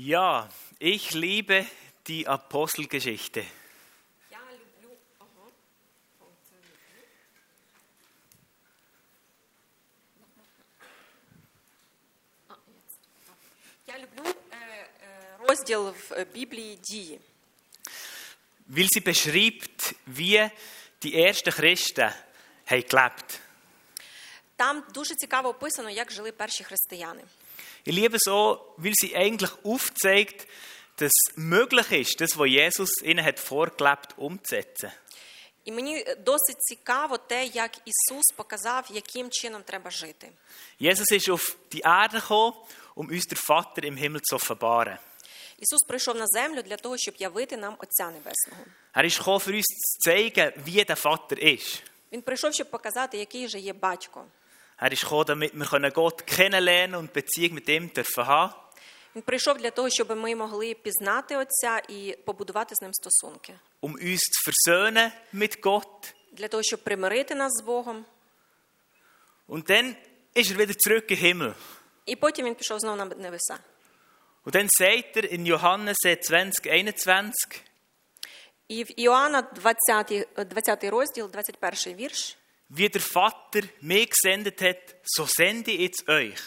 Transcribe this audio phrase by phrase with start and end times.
[0.00, 0.48] Ja,
[0.78, 1.66] ich liebe
[2.06, 3.44] die Apostelgeschichte.
[4.30, 4.96] Я люблю.
[5.18, 5.50] Ага.
[12.48, 13.00] А, jetzt.
[13.86, 17.20] Я люблю е, е, розділ в е, Біблії дії.
[18.68, 20.50] Weil sie beschreibt, wie
[21.02, 22.12] die ersten Christen
[22.66, 23.40] haben gelebt
[24.56, 27.22] Там дуже цікаво описано, як жили перші християни.
[27.84, 30.46] Ich liebe es auch, weil sie eigentlich aufzeigt,
[30.96, 34.90] dass es möglich ist, das, was Jesus ihnen hat vorgelebt, umzusetzen.
[35.64, 40.28] І мені досить цікаво те, як Ісус показав, яким чином треба жити.
[40.80, 42.54] Jesus ist auf die Erde gekommen,
[42.94, 44.98] um uns den Vater im Himmel zu offenbaren.
[45.58, 48.64] Ісус прийшов на землю для того, щоб явити нам Отця Небесного.
[48.94, 51.82] Er ist gekommen, für uns zu zeigen, wie der Vater ist.
[52.12, 54.24] Він прийшов, щоб показати, який же є батько.
[54.80, 58.54] Er ist gekommen, damit wir Gott kennenlernen und Beziehung mit ihm dürfen haben.
[59.16, 63.94] Він прийшов для того, щоб ми могли пізнати Отця і побудувати з ним стосунки, um
[63.94, 66.14] uns zu versöhnen mit Gott.
[66.32, 68.04] для того, щоб примирити нас з Богом.
[69.48, 69.96] Und dann
[70.34, 71.54] ist er wieder zurück in den Himmel.
[72.06, 73.58] І потім він пішов знову на небеса.
[74.44, 77.32] Und dann sagt er in Johannes 20, 21,
[78.68, 82.36] І в Іоанна 20, 20 розділ, 21 вірш,
[82.70, 86.40] wie der Vater mich gesendet hat, so sende ich jetzt euch.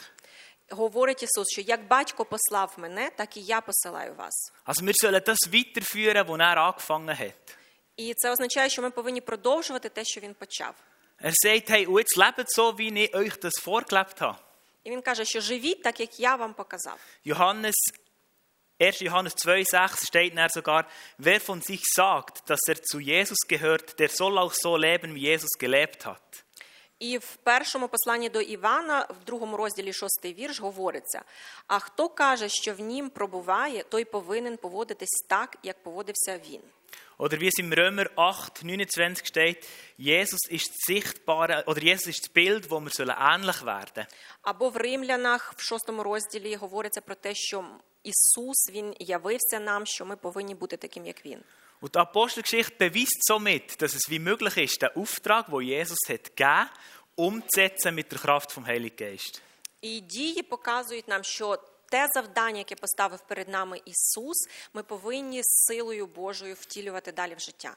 [0.71, 4.51] говорить Ісус, що як батько послав мене, так і я посилаю вас.
[4.65, 7.55] Also wir sollen das weiterführen, was er angefangen hat.
[7.97, 10.75] І це означає, що ми повинні продовжувати те, що він почав.
[11.21, 14.35] Er sagt, hey, und jetzt lebt so, wie ich euch das vorgelebt habe.
[14.83, 16.99] І він каже, що живіть так, як я вам показав.
[17.25, 17.75] Johannes,
[18.79, 19.01] 1.
[19.01, 20.87] Johannes 2,6 steht dann sogar,
[21.17, 25.21] wer von sich sagt, dass er zu Jesus gehört, der soll auch so leben, wie
[25.21, 26.43] Jesus gelebt hat.
[26.99, 31.21] І в першому посланні до Івана, в другому розділі шостий вірш, говориться:
[31.67, 36.61] а хто каже, що в нім пробуває, той повинен поводитись так, як поводився він.
[37.19, 42.21] Oder wie es im Römer 8, 29 steht, Jesus ist das sichtbare, oder Jesus ist
[42.23, 44.07] das Bild, wo wir sollen ähnlich werden.
[44.41, 47.65] Або в римлянах в шостому розділі говориться про те, що
[48.03, 51.39] Ісус він явився нам, що ми повинні бути таким, як він.
[51.81, 56.35] Und die Apostelgeschichte beweist somit, dass es wie möglich ist, den Auftrag, den Jesus hat
[56.35, 56.69] gegeben,
[57.15, 59.41] umzusetzen mit der Kraft vom Heiligen Geist.
[59.81, 61.57] І дії показують нам, що
[61.89, 64.37] те завдання, яке поставив перед нами Ісус,
[64.73, 67.75] ми повинні з силою Божою втілювати далі в життя.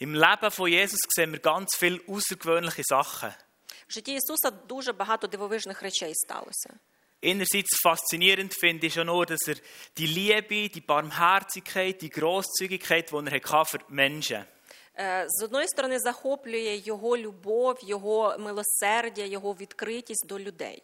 [0.00, 3.32] Im Leben von Jesus sehen wir ganz viele außergewöhnliche Sachen.
[3.88, 6.70] В житті Ісуса дуже багато дивовижних речей сталося.
[7.26, 9.54] Einerseits faszinierend finde ich schon nur, dass er
[9.96, 14.44] die Liebe, die Barmherzigkeit, die Großzügigkeit, die er hatte für die Menschen.
[14.98, 20.82] Е, З одної сторони, захоплює його любов, його милосердя, його відкритість до людей.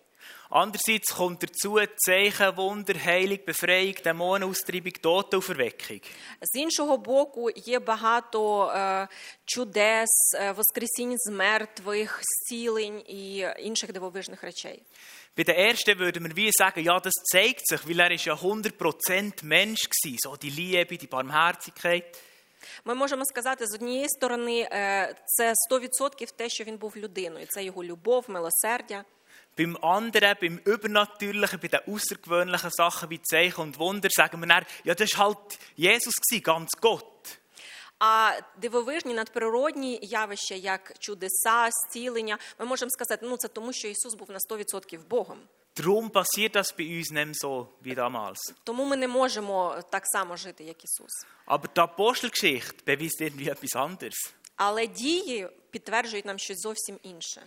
[0.51, 6.01] Andererseits kommt dazu Zeichen, Wunder, Heilung, Befreiung, Dämonenaustreibung, Totenauferweckung.
[6.43, 9.09] З іншого боку, є багато е,
[9.45, 14.83] чудес, е, воскресінь з мертвих, зцілень і інших дивовижних речей.
[15.37, 18.35] Bei den ersten würden wir wie sagen, ja, das zeigt sich, weil er ist ja
[18.35, 20.17] 100% Mensch war.
[20.19, 22.17] So die Liebe, die Barmherzigkeit.
[22.85, 27.47] Ми можемо сказати, з однієї сторони, е, це 100% те, що він був людиною.
[27.49, 29.05] Це його любов, милосердя.
[29.57, 34.65] Beim anderen, beim Übernatürlichen, bei den außergewöhnlichen Sachen wie Zeichen und Wunder, sagen wir dann,
[34.85, 37.39] ja, das war halt Jesus, gewesen, ganz Gott.
[38.06, 44.14] А дивовижні надприродні явища, як чудеса, зцілення, ми можемо сказати, ну це тому, що Ісус
[44.14, 45.38] був на 100% Богом.
[45.76, 48.38] Darum passiert das bei uns nicht so wie damals.
[48.64, 51.26] Тому ми не можемо так само жити, як Ісус.
[51.48, 54.34] Aber die Apostelgeschichte beweist irgendwie etwas anderes.
[54.56, 57.42] Але дії підтверджують нам щось зовсім інше.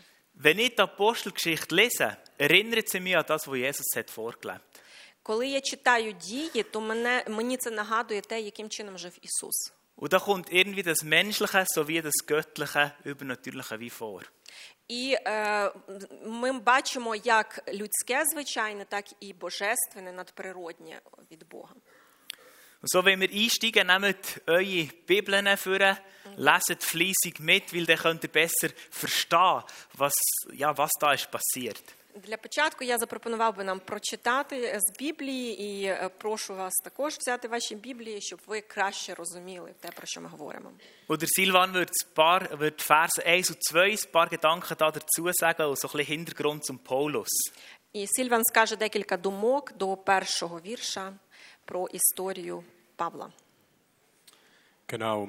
[0.45, 4.81] Wenn ich die Apostelgeschichte lese, erinnert sie mich an das, was Jesus hat vorgelebt.
[5.23, 9.76] Коли я читаю дії, то мене, мені це нагадує те, яким чином жив Ісус.
[9.96, 14.24] Und da kommt irgendwie das Menschliche sowie das Göttliche, Übernatürliche wie vor.
[14.88, 15.72] І е,
[16.26, 21.76] ми бачимо як людське звичайне, так і божественне, надприроднє від Бога.
[22.82, 25.98] Und so, wenn wir einsteigen, nehmt eure Bibeln vor,
[26.36, 29.62] leset fleissig mit, weil dann könnt ihr besser verstehen,
[29.94, 30.16] was,
[30.52, 31.84] ja, was da ist passiert.
[32.17, 37.49] Для початку я запропонував би нам прочитати з Біблії, і е, прошу вас також взяти
[37.49, 40.73] ваші Біблії, щоб ви краще розуміли те, про що ми говоримо.
[41.09, 44.91] Und der Silvan wird, ein paar, wird Verse 1 und 2 ein paar Gedanken da
[44.91, 47.29] dazu sagen und so ein bisschen Hintergrund zum Paulus.
[47.93, 51.13] І Сільван скаже декілька думок до першого вірша
[51.65, 52.65] про історію
[52.97, 53.33] Павла.
[54.89, 55.29] Genau.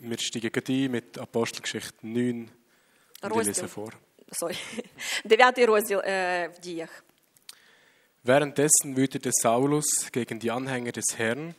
[0.00, 2.48] Wir steigen gleich ein mit Apostelgeschichte 9
[3.22, 3.66] und ich lese Розділ.
[3.66, 4.07] vor.
[4.31, 4.57] Sorry.
[5.25, 7.03] Дев'ятий розділ е, в діях.
[8.25, 11.55] Währenddessen wütete Saulus gegen die Anhänger des Herrn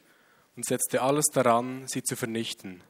[0.57, 2.83] und setzte alles daran, sie zu vernichten.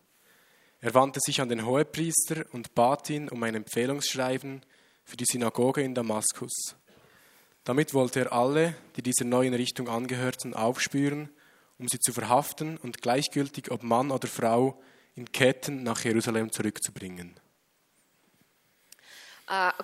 [0.81, 4.63] Er wandte sich an den Hohepriester und bat ihn um ein Empfehlungsschreiben
[5.03, 6.77] für die Synagoge in Damaskus.
[7.65, 11.31] Damit wollte er alle, die dieser neuen Richtung angehörten, aufspüren,
[11.79, 14.81] um sie zu verhaften und gleichgültig ob Mann oder Frau
[15.17, 17.41] in Ketten nach Jerusalem zurückzubringen.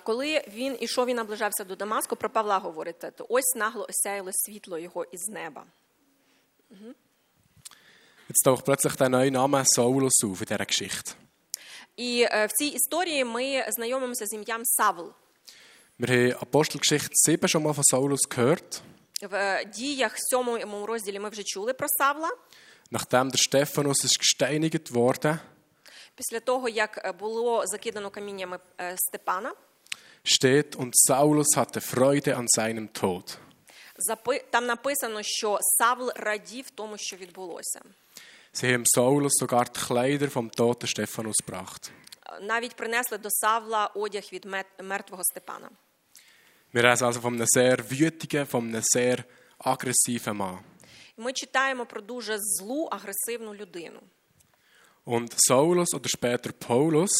[0.04, 4.78] Коли він ішов і наближався до Дамаску, про Павла говорите, то ось нагло осяяло світло
[4.78, 5.64] його із неба.
[8.28, 11.14] Jetzt taucht plötzlich der neue Name Saulus auf in dieser Geschichte.
[11.96, 15.12] І е, в цій історії ми знайомимося з ім'ям Савл.
[16.00, 18.80] Wir haben Apostelgeschichte 7 schon mal von Saulus gehört.
[19.22, 22.30] В е, діях сьомому розділі ми вже чули про Савла.
[22.90, 25.38] Nachdem der Stephanus ist gesteinigt wurde,
[26.15, 29.53] Після того, як е, було закидано каміннями е, Степана,
[30.23, 33.37] steht, und Saulus hatte Freude an seinem Tod.
[34.09, 37.81] запи- там написано, що Савл радів тому, що відбулося.
[38.53, 41.91] Sie haben Saulus sogar die Kleider vom toten Stephanus gebracht.
[42.29, 45.69] Е, Навіть принесли до Савла одяг від мет- мертвого Степана.
[46.73, 49.23] Wir reden also von einem sehr wütigen, von einem sehr
[49.59, 50.59] aggressiven Mann.
[51.17, 53.99] Ми читаємо про дуже злу, агресивну людину.
[55.05, 57.11] Und Saulus oder später Paulus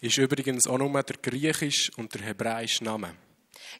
[0.00, 3.14] ist übrigens auch nur der griechische und der hebräische Name.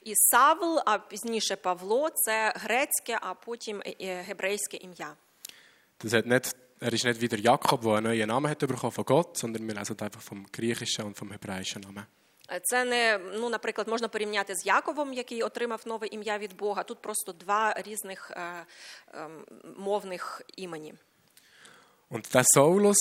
[0.04, 5.16] І Савл, а пізніше Павло це грецьке, а потім е, е, гебрейське ім'я.
[6.00, 8.92] Das hat nicht, er ist nicht wie der Jakob, der einen neuen Namen hat bekommen
[8.92, 12.06] von Gott, sondern wir lesen einfach vom griechischen und vom hebräischen Namen.
[12.50, 16.82] Е, Це не, ну, наприклад, можна порівняти з Яковом, який отримав нове ім'я від Бога.
[16.82, 18.66] Тут просто два різних е,
[19.14, 19.28] е,
[19.76, 20.94] мовних імені.
[22.10, 22.96] Und der Saulus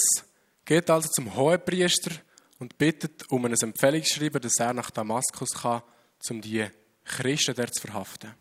[0.66, 2.12] geht also zum Hohepriester
[2.60, 5.82] und bittet um ein Empfehlungsschreiben, dass er nach Damaskus kann,
[6.30, 6.68] um die
[7.04, 8.36] Christen dort zu verhaften.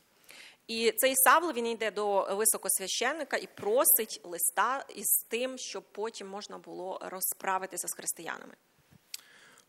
[0.68, 6.58] І цей Савл він йде до високосвященника і просить листа із тим, щоб потім можна
[6.58, 8.54] було розправитися з християнами.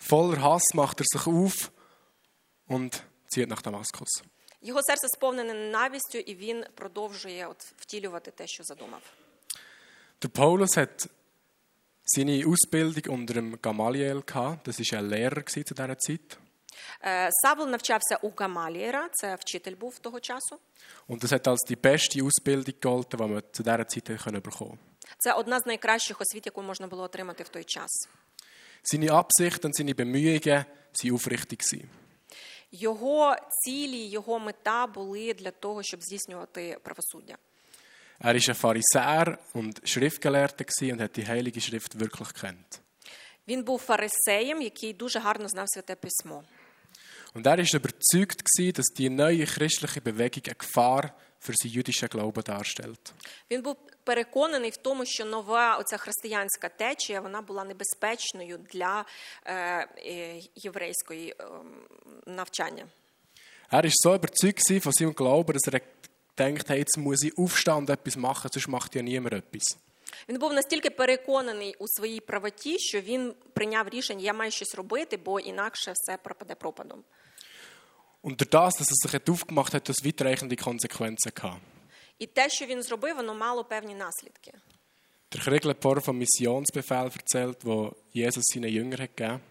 [0.10, 1.72] Voller Hass macht er sich auf
[2.70, 4.24] und zieht nach Damaskus.
[4.62, 9.02] Його серце сповнене ненавистю, і він продовжує от втілювати те, що задумав.
[10.22, 11.08] Der Paulus hat
[12.06, 14.68] seine Ausbildung unter dem Gamaliel gehabt.
[14.68, 16.38] Das war ein Lehrer zu dieser Zeit.
[17.02, 20.60] Е, Савл навчався у Гамалієра, це вчитель був того часу.
[21.10, 24.78] Und das hat als die beste Ausbildung gegolten, die man zu dieser Zeit bekommen konnte.
[25.18, 28.10] Це одна з найкращих освіт, яку можна було отримати в той час.
[28.84, 30.66] Seine Absichten und seine Bemühungen
[31.04, 31.60] waren aufrichtig.
[31.60, 31.86] gewesen.
[32.72, 37.38] Його цілі, його мета були для того, щоб здійснювати правосуддя.
[38.22, 42.82] Er war ein Pharisäer und Schriftgelehrter gewesen und hat die Heilige Schrift wirklich gekannt.
[43.48, 46.44] Він був фарисеєм, який дуже гарно знав святе письмо.
[47.34, 52.10] Und er war überzeugt, gewesen, dass die neue christliche Bewegung eine Gefahr für seinen jüdischen
[52.10, 53.14] Glauben darstellt.
[53.52, 59.06] Він був переконаний в тому, що нова оця християнська течія вона була небезпечною для
[59.46, 61.46] е, е, єврейської е,
[62.26, 62.88] навчання.
[63.72, 65.82] Er war so überzeugt gewesen von seinem Glauben, dass er
[66.38, 69.78] denkt, hey, jetzt muss ich aufstehen und etwas machen, sonst macht ja niemand etwas.
[70.30, 75.18] Він був настільки переконаний у своїй правоті, що він прийняв рішення, я маю щось робити,
[75.18, 77.04] бо інакше все пропаде пропадом.
[78.24, 81.62] Und durch das, dass er sich hat aufgemacht hat, hat das weitreichende Konsequenzen gehabt.
[82.20, 84.52] І те, що він зробив, воно мало певні наслідки.
[85.32, 89.42] Der Kriegel hat vorher vom Missionsbefehl erzählt, wo Jesus seinen Jüngern hat gegeben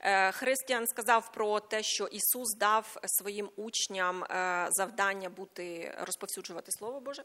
[0.00, 7.00] Е, Християн сказав про те, що Ісус дав своїм учням е, завдання бути розповсюджувати Слово
[7.00, 7.22] Боже.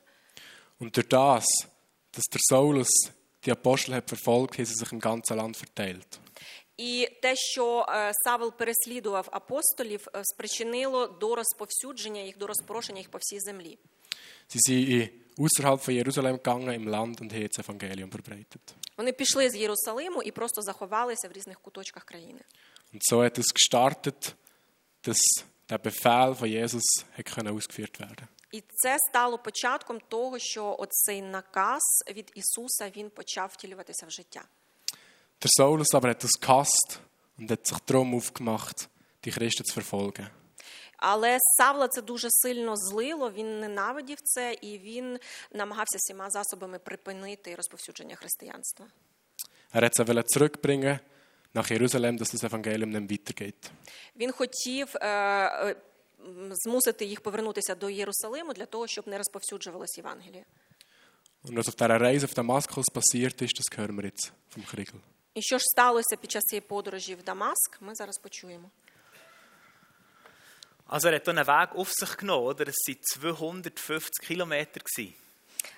[0.80, 1.46] Und durch das,
[2.14, 2.90] dass der Saulus
[3.46, 6.20] die Apostel hat verfolgt, haben sie sich im ganzen Land verteilt.
[6.78, 13.10] І те, що е, Савл переслідував апостолів, е, спричинило до розповсюдження їх, до розпорошення їх
[13.12, 13.78] по всій землі.
[14.50, 18.62] Sie sind in- außerhalb von Jerusalem gegangen im Land und haben das Evangelium verbreitet.
[18.98, 22.42] Вони пішли з Єрусалиму і просто заховалися в різних куточках країни.
[22.94, 24.36] Und so hat es gestartet,
[25.04, 25.22] dass
[25.70, 26.84] der Befehl von Jesus
[27.18, 33.10] hat können ausgeführt werden І це стало початком того, що оцей наказ від Ісуса він
[33.10, 34.44] почав втілюватися в життя.
[35.42, 37.00] Der Saulus aber hat das gehasst
[37.38, 38.90] und hat sich darum aufgemacht,
[39.24, 40.28] die Christen zu verfolgen.
[40.97, 45.19] Але Савла це дуже сильно злило, він ненавидів це і він
[45.53, 48.87] намагався всіма засобами припинити розповсюдження християнства.
[49.75, 51.01] Er hat sie zurückbringen
[51.53, 53.71] nach Jerusalem, dass das Evangelium nicht weitergeht.
[54.17, 55.77] Він хотів е, е,
[56.53, 60.45] змусити їх повернутися до Єрусалиму для того, щоб не розповсюджувалось Євангеліє.
[61.45, 65.01] Und was auf dieser Reise auf Damaskus passiert ist, das hören wir jetzt vom Kriegel.
[65.35, 68.71] І що ж сталося під час цієї подорожі в Дамаск, ми зараз почуємо.
[70.92, 72.68] Also er hat hier einen Weg auf sich genommen, oder?
[72.68, 74.80] Es waren 250 Kilometer.
[74.82, 75.14] gewesen.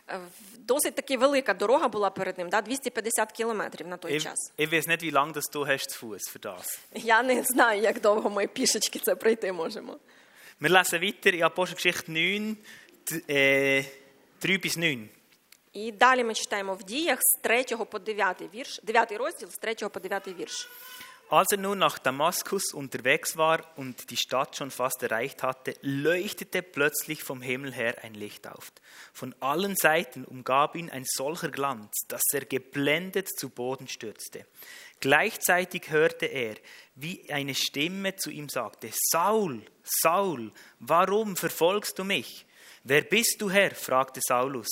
[0.08, 2.62] Е, в- Досить таки велика дорога була перед ним, да?
[2.62, 4.52] 250 кілометрів на той Ich, час.
[4.58, 6.80] ich weiß nicht, wie lange das du hast zu Fuß für das.
[6.96, 9.98] Я не знаю, як довго ми пішечки це пройти можемо.
[10.62, 12.56] Wir lesen weiter in Apostelgeschichte 9,
[13.12, 13.86] d- äh,
[14.40, 15.10] 3 bis 9.
[15.74, 19.90] І далі ми читаємо в діях з 3 по 9 вірш, 9 розділ з 3
[19.90, 20.70] по 9 вірш.
[21.29, 26.63] Als er nun nach Damaskus unterwegs war und die Stadt schon fast erreicht hatte, leuchtete
[26.63, 28.71] plötzlich vom Himmel her ein Licht auf.
[29.13, 34.47] Von allen Seiten umgab ihn ein solcher Glanz, dass er geblendet zu Boden stürzte.
[35.01, 36.55] Gleichzeitig hörte er,
[36.95, 42.47] wie eine Stimme zu ihm sagte, Saul, Saul, warum verfolgst du mich?
[42.89, 43.73] Wer bist du, Herr?
[43.75, 44.69] fragte Saulus.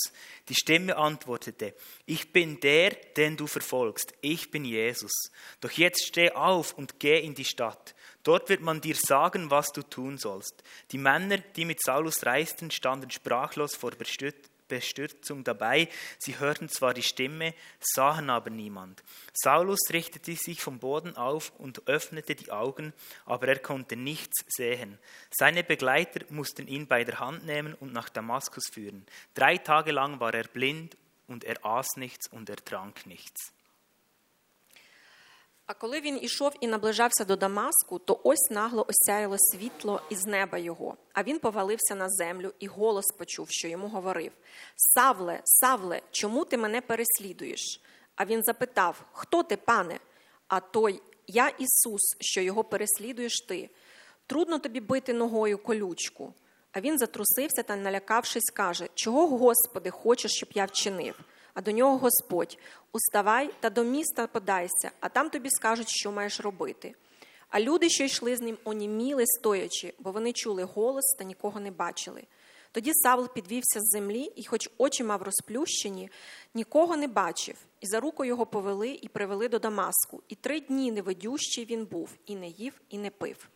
[0.48, 1.74] Die Stimme antwortete,
[2.06, 4.14] ich bin der, den du verfolgst.
[4.20, 5.10] Ich bin Jesus.
[5.60, 7.96] Doch jetzt steh auf und geh in die Stadt.
[8.22, 10.62] Dort wird man dir sagen, was du tun sollst.
[10.92, 13.90] Die Männer, die mit Saulus reisten, standen sprachlos vor
[14.68, 15.88] Bestürzung dabei.
[16.18, 19.02] Sie hörten zwar die Stimme, sahen aber niemand.
[19.32, 22.92] Saulus richtete sich vom Boden auf und öffnete die Augen,
[23.24, 24.98] aber er konnte nichts sehen.
[25.30, 29.06] Seine Begleiter mussten ihn bei der Hand nehmen und nach Damaskus führen.
[29.34, 33.52] Drei Tage lang war er blind und er aß nichts und er trank nichts.
[35.66, 40.58] А коли він ішов і наближався до Дамаску, то ось нагло осяяло світло із неба
[40.58, 40.96] його.
[41.12, 44.32] А він повалився на землю і голос почув, що йому говорив:
[44.76, 47.80] Савле, Савле, чому ти мене переслідуєш?
[48.16, 49.98] А він запитав: Хто ти, пане?
[50.48, 53.70] А той, я Ісус, що його переслідуєш ти.
[54.26, 56.34] Трудно тобі бити ногою колючку.
[56.72, 61.20] А він затрусився та, налякавшись, каже: Чого, Господи, хочеш, щоб я вчинив?
[61.54, 62.58] А до нього Господь:
[62.92, 66.94] Уставай та до міста подайся, а там тобі скажуть, що маєш робити.
[67.48, 71.70] А люди, що йшли з ним, оніміли стоячи, бо вони чули голос та нікого не
[71.70, 72.22] бачили.
[72.72, 76.10] Тоді Савл підвівся з землі, і, хоч очі мав розплющені,
[76.54, 80.22] нікого не бачив, і за руку його повели і привели до Дамаску.
[80.28, 83.48] І три дні невидющий він був, і не їв, і не пив.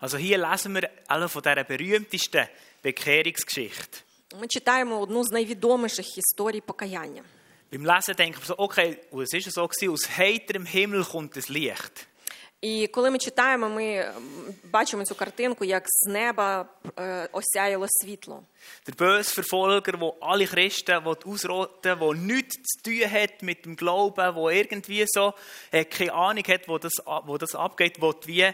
[0.00, 2.46] Also hier lesen wir alle von dieser berühmtesten
[2.82, 4.03] Bekehrungsgeschichte.
[4.39, 7.23] Ми читаємо одну з найвідоміших історій покаяння.
[7.71, 11.35] Beim Lesen denkt man so, okay, und es ist so gewesen, aus heiterem Himmel kommt
[11.35, 12.07] das Licht.
[12.61, 14.13] І коли ми читаємо, ми м,
[14.71, 16.65] бачимо цю картинку, як з неба
[16.99, 18.43] е, осяяло світло.
[18.87, 23.65] Der böse Verfolger, der alle Christen will ausrotten will, der nichts zu tun hat mit
[23.65, 25.33] dem Glauben, der irgendwie so
[25.71, 26.93] äh, keine Ahnung hat, wo das,
[27.27, 28.53] wo das abgeht, will wie, äh,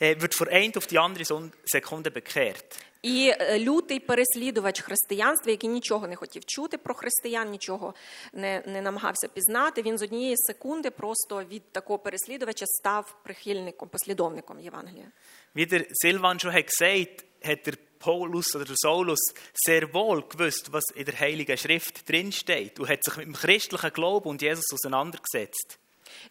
[0.00, 2.78] wird von einer auf die andere Son- Sekunde bekehrt.
[3.02, 7.94] І е, лютий переслідувач християнства, який нічого не хотів чути про християн, нічого
[8.32, 14.60] не, не намагався пізнати, він з однієї секунди просто від такого переслідувача став прихильником, послідовником
[14.60, 15.06] Євангелія.
[15.56, 19.20] Wie der Silvan schon hat gesagt hat der Paulus oder der Saulus
[19.66, 23.92] sehr wohl gewusst, was in der Heiligen Schrift drinsteht und hat sich mit dem christlichen
[23.98, 25.68] Glauben und Jesus auseinandergesetzt.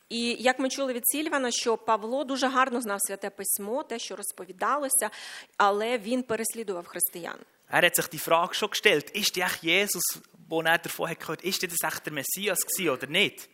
[0.09, 4.15] І як ми чули від Сільвана, що Павло дуже гарно знав святе письмо, те, що
[4.15, 5.09] розповідалося,
[5.57, 7.37] але він переслідував християн.
[7.73, 10.05] Er hat sich die Frage schon gestellt, ist der echt Jesus,
[10.49, 13.47] wo er davon hat gehört, ist das echt der Messias gewesen oder nicht?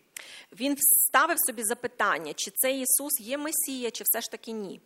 [0.52, 4.82] Він ставив собі запитання, чи це Ісус є Месія, чи все ж таки ні.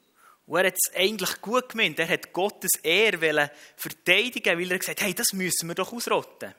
[0.47, 1.99] Und er hat es eigentlich gut gemeint.
[1.99, 5.93] Er hat Gottes Ehre wollen verteidigen, weil er gesagt hat, hey, das müssen wir doch
[5.93, 6.53] ausrotten.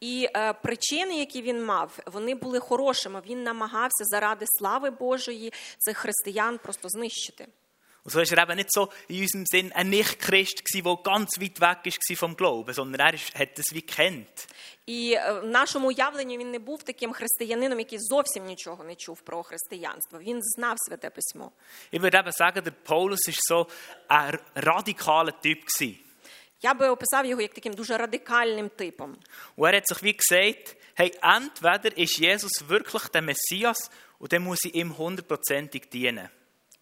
[0.00, 3.22] І е, причини, які він мав, вони були хорошими.
[3.26, 7.46] Він намагався заради слави Божої цих християн просто знищити.
[8.04, 11.40] Und so ist er eben nicht so in unserem Sinn ein Nicht-Christ gewesen, der ganz
[11.40, 14.48] weit weg war vom Glauben, sondern er ist, hat das wie kennt.
[14.86, 19.20] І е, в нашому уявленні він не був таким християнином, який зовсім нічого не чув
[19.20, 20.18] про християнство.
[20.18, 21.52] Він знав святе письмо.
[21.92, 23.66] Ich würde eben sagen, der Paulus ist so
[24.08, 25.98] ein radikaler Typ gewesen.
[26.62, 29.16] Я би описав його як таким дуже радикальним типом.
[29.56, 34.42] Und er hat sich wie gesagt, hey, entweder ist Jesus wirklich der Messias und dann
[34.44, 36.28] muss ich ihm hundertprozentig dienen.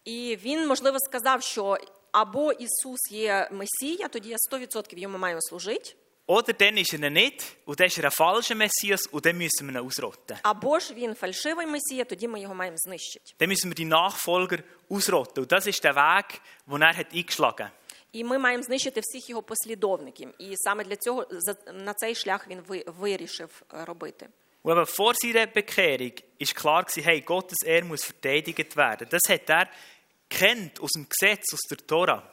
[0.05, 1.77] І він, можливо, сказав, що
[2.11, 5.95] або Ісус є Месія, тоді я 100% йому маю служити,
[6.27, 9.37] Oder dann ist er ihn nicht und dann ist er ein falscher Messias und dann
[9.37, 10.37] müssen wir ihn ausrotten.
[10.43, 13.25] або ж він фальшивий Месія, тоді ми його маємо знищити.
[13.39, 15.43] Dann müssen wir die Nachfolger ausrotten.
[15.43, 17.71] Und das ist der Weg, den er hat eingeschlagen hat.
[18.15, 20.29] І ми маємо знищити всіх його послідовників.
[20.39, 24.27] І саме для цього за- на цей шлях він ви- вирішив е, робити.
[24.63, 29.07] Und eben vor seiner Bekehrung ist klar gewesen, hey, Gottes Ehre muss verteidigt werden.
[29.09, 29.65] Das hat er
[30.29, 32.23] kennt aus dem Gesetz, aus der Tora.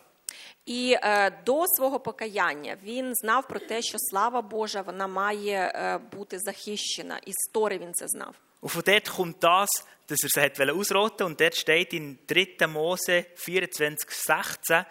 [0.66, 5.98] І е, до свого покаяння він знав про те, що слава Божа вона має е,
[6.12, 7.20] бути захищена.
[7.26, 8.34] І з Тори він це знав.
[8.62, 9.68] Und von dort kommt das,
[10.08, 11.24] dass er sie hat ausrotten wollte.
[11.24, 12.66] Und dort steht in 3.
[12.66, 14.84] Mose 24, 16,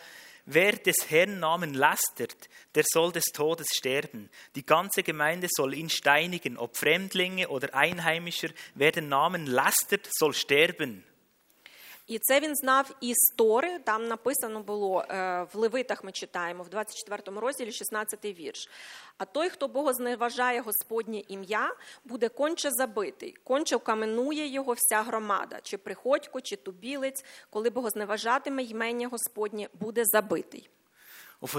[0.44, 4.30] wer des Herrn Namen lästert, der soll des Todes sterben.
[4.54, 10.34] Die ganze Gemeinde soll ihn steinigen, ob Fremdlinge oder Einheimischer, wer den Namen lästert, soll
[10.34, 11.04] sterben.
[12.06, 16.04] І це він знав із Тори, там написано було е, в Левитах.
[16.04, 18.68] Ми читаємо в 24 розділі, 16 вірш.
[19.18, 25.78] А той, хто богозневажає Господнє ім'я, буде конче забитий, конче вкаменує його вся громада, чи
[25.78, 30.70] приходько, чи тубілець, коли богозневажатиме ймення Господнє, буде забитий.
[31.40, 31.52] Und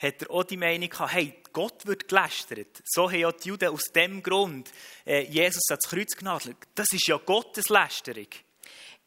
[0.00, 2.82] hat er auch die Meinung gehabt, hey, Gott wird gelästert.
[2.86, 4.70] So haben ja die Juden aus dem Grund
[5.04, 6.56] äh, Jesus ans Kreuz genagelt.
[6.74, 8.28] Das ist ja Gotteslästerung.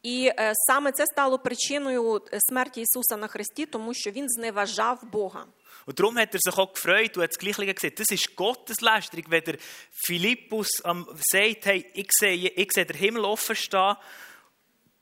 [0.03, 4.99] І е, саме це стало причиною е, смерті Ісуса на Христі, тому що він зневажав
[5.11, 5.45] Бога.
[5.85, 7.99] Und darum hat er sich auch gefreut und hat das Gleiche gesagt.
[7.99, 9.57] Das ist Gotteslästerung, wenn der
[10.05, 10.99] Philippus am,
[11.31, 13.97] sagt, hey, ich sehe, ich sehe den Himmel offen stehen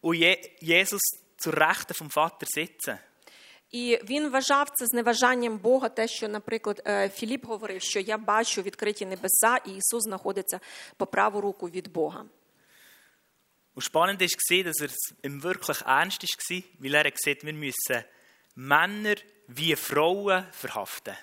[0.02, 1.02] und Je, Jesus
[1.38, 2.98] zur Rechten vom Vater sitzen.
[3.72, 8.62] І він вважав це зневажанням Бога, те, що, наприклад, е, Філіп говорив, що я бачу
[8.62, 10.60] відкриті небеса, і Ісус знаходиться
[10.98, 12.26] по праву руку від Бога.
[13.75, 17.53] Und spannend war, dass er es ihm wirklich ernst war, weil er hat gesagt, wir
[17.53, 18.05] müssen
[18.55, 19.17] Männer
[19.49, 21.15] wie Frauen verhaften.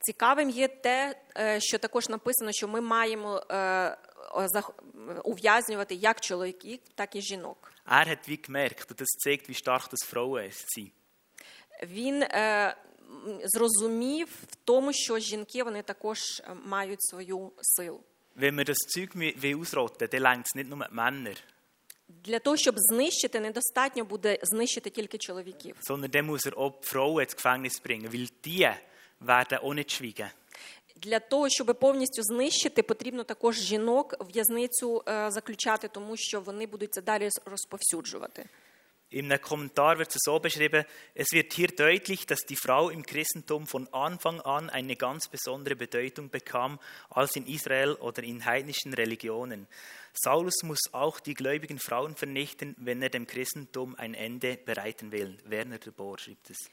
[0.00, 3.96] Цікавим є те, е, що також написано, що ми маємо е,
[4.32, 7.72] о, зах- ув'язнювати як чоловіків, так і жінок.
[7.86, 10.90] Er hat wie gemerkt, und das zeigt, wie stark das Frauen sind.
[11.82, 12.76] Він е,
[13.26, 18.00] м, зрозумів в тому, що жінки вони також е, мають свою силу.
[18.36, 21.36] Wenn wir das Zeug mü- will ausrotten dann längt es nicht nur die Männer,
[22.08, 25.76] Для того, щоб знищити, недостатньо буде знищити тільки чоловіків.
[25.88, 28.70] sondern dann muss er auch die Frauen ins Gefängnis bringen, weil die
[29.20, 30.30] werden auch nicht schweigen.
[30.96, 36.66] Для того, щоб повністю знищити, потрібно також жінок в в'язницю е, заключати, тому що вони
[36.66, 38.46] будуть це далі розповсюджувати.
[39.10, 43.02] In einem Kommentar wird es so beschrieben, es wird hier deutlich, dass die Frau im
[43.02, 48.92] Christentum von Anfang an eine ganz besondere Bedeutung bekam als in Israel oder in heidnischen
[48.92, 49.66] Religionen.
[50.12, 55.38] Saulus muss auch die gläubigen Frauen vernichten, wenn er dem Christentum ein Ende bereiten will.
[55.44, 56.70] Werner de Boer schreibt es.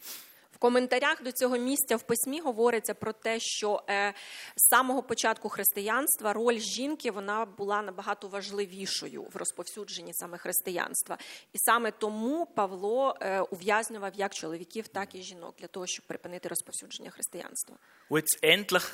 [0.55, 4.13] В коментарях до цього місця в письмі говориться про те, що е,
[4.55, 11.17] з самого початку християнства роль жінки вона була набагато важливішою в розповсюдженні саме християнства.
[11.53, 16.49] І саме тому Павло е, ув'язнював як чоловіків, так і жінок для того, щоб припинити
[16.49, 17.77] розповсюдження християнства.
[18.09, 18.87] Und jetzt endlich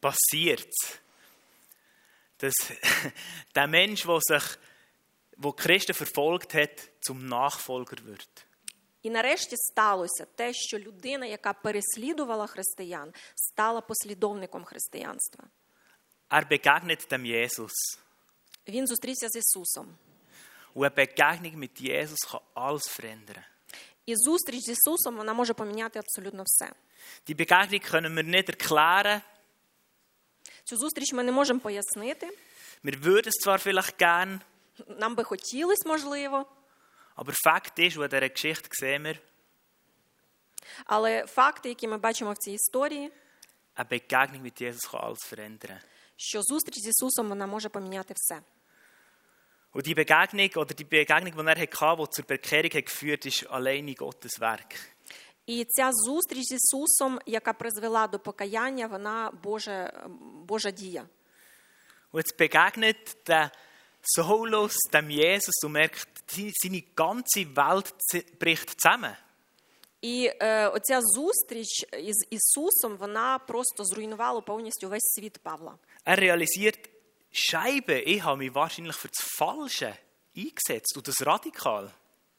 [0.00, 0.98] passiert es,
[2.38, 2.54] dass
[3.54, 4.58] der Mensch, der sich,
[5.36, 8.46] wo die Christen verfolgt hat, zum Nachfolger wird.
[9.02, 15.44] І нарешті сталося те, що людина, яка переслідувала християн, стала послідовником християнства.
[16.30, 17.72] Er begegnet dem Jesus.
[18.68, 19.96] Він зустрівся з Ісусом.
[20.74, 23.44] Und eine Begegnung mit Jesus kann alles verändern.
[24.06, 26.72] І зустріч з Ісусом вона може поміняти абсолютно все.
[27.28, 29.20] Die Begegnung können wir nicht erklären.
[30.66, 32.30] Цю зустріч ми не можемо пояснити.
[32.84, 34.40] Wir würden es zwar vielleicht gern,
[34.88, 36.46] Нам би хотілося, можливо,
[37.16, 39.18] aber Fakt ist, und in dieser Geschichte sehen wir,
[40.84, 43.12] але факти, які ми бачимо в цій історії,
[43.76, 45.80] eine Begegnung mit Jesus kann alles verändern.
[46.16, 48.42] що зустріч з Ісусом вона може поміняти все.
[49.74, 53.46] Und die Begegnung, oder die Begegnung, die er hatte, die zur Bekehrung hat geführt ist
[53.46, 54.70] alleine Gottes Werk.
[55.46, 60.06] І ця зустріч з Ісусом, яка призвела до покаяння, вона Божа,
[60.46, 61.06] Божа дія.
[62.12, 63.50] Und jetzt begegnet der
[64.16, 69.16] Saulus dem Jesus und merkt, die- seine ganze Welt z- bricht zusammen.
[70.00, 75.74] І е, оця зустріч із Ісусом вона просто зруйнувала повністю весь світ Павла.
[76.06, 76.78] Er realisiert,
[77.32, 79.96] Scheibe, ich habe mich wahrscheinlich für das Falsche
[80.36, 81.90] eingesetzt und das radikal.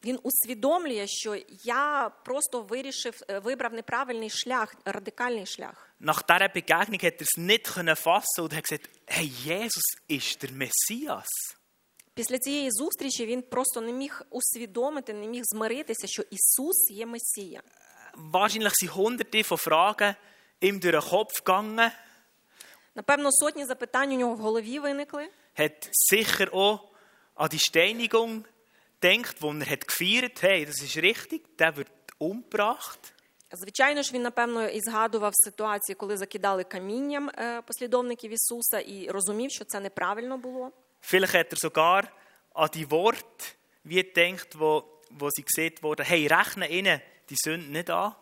[0.04, 5.90] Він усвідомлює, що я просто вирішив, е, вибрав неправильний шлях, радикальний шлях.
[6.00, 10.42] Nach dieser Begegnung hat er es nicht können fassen und hat gesagt, hey, Jesus ist
[10.42, 11.28] der Messias.
[12.14, 17.62] Після цієї зустрічі він просто не міг усвідомити, не міг змиритися, що Ісус є Месія.
[18.32, 20.14] Wahrscheinlich sind hunderte von Fragen
[20.62, 21.90] ihm durch den Kopf gegangen,
[22.94, 25.28] Напевно, сотні запитань у нього в голові виникли.
[25.58, 26.80] hat sicher auch
[27.36, 28.44] an die Steinigung
[29.00, 33.12] gedacht, wo er hat gefeiert hey, das ist richtig, der wird umgebracht.
[33.56, 39.50] Звичайно ж, він напевно і згадував ситуації, коли закидали камінням е, послідовників Ісуса, і розумів,
[39.50, 40.72] що це неправильно було.
[41.12, 42.08] Vielleicht hat er sogar
[42.54, 47.72] an die Worte wie gedacht, wo, wo sie gesehen wurden, hey, rechne ihnen die Sünden
[47.72, 48.12] nicht an.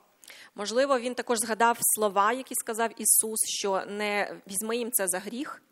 [0.54, 5.62] Можливо, він також згадав слова, які сказав Ісус, що не візьми їм це за гріх.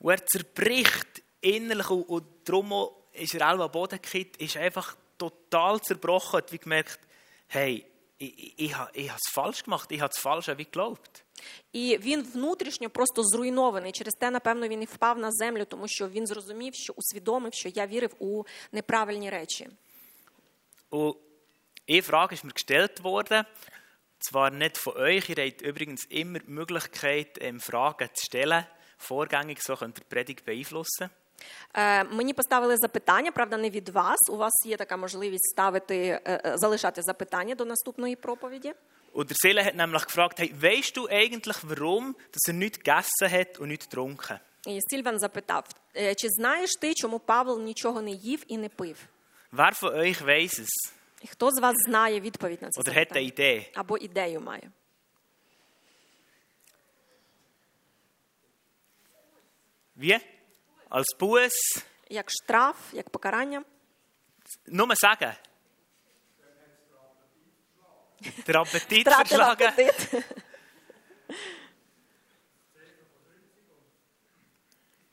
[0.00, 4.56] Und er zerbricht innerlich und, und darum auch ist er auch am Boden gekippt, ist
[4.56, 7.00] einfach total zerbrochen, hat wie gemerkt,
[7.48, 7.84] hey,
[8.18, 11.22] ich, ich, ich, ha- ich habe es falsch gemacht, ich habe es falsch wie geglaubt.
[11.72, 13.92] І він внутрішньо просто зруйнований.
[13.92, 17.68] Через те, напевно, він і впав на землю, тому що він зрозумів, що усвідомив, що
[17.68, 19.68] я вірив у неправильні речі.
[20.90, 21.16] Und
[21.88, 23.44] eine Frage ist mir gestellt worden,
[24.20, 28.64] zwar nicht von euch, ihr habt übrigens immer die Möglichkeit, ähm, Fragen zu stellen,
[28.98, 31.10] vorgängig, so könnt ihr die Predigt beeinflussen.
[31.74, 34.18] Е, мені поставили запитання, правда, не від вас.
[34.30, 38.74] У вас є така можливість ставити, е, е, залишати запитання до наступної проповіді.
[39.14, 43.28] Und der Seele hat nämlich gefragt, hey, weißt du eigentlich, warum dass er nichts gegessen
[43.36, 44.38] hat und nichts getrunken?
[44.66, 45.64] І Сільван запитав:
[45.96, 48.96] «Е, чи знаєш ти, чому Павел нічого не їв і не пив?
[49.52, 50.92] Wer von euch weiss es?
[51.22, 53.30] І хто з вас знає відповідь на це Oder hat eine запитання?
[53.30, 53.70] Idee?
[53.74, 54.70] Або ідею має?
[59.96, 60.20] Wie?
[60.92, 61.84] Als Buß?
[62.10, 63.64] Як штраф, як покарання?
[64.68, 65.34] Nur sagen.
[68.46, 69.68] Der Appetit Втратив verschlagen.
[69.68, 70.24] апетит.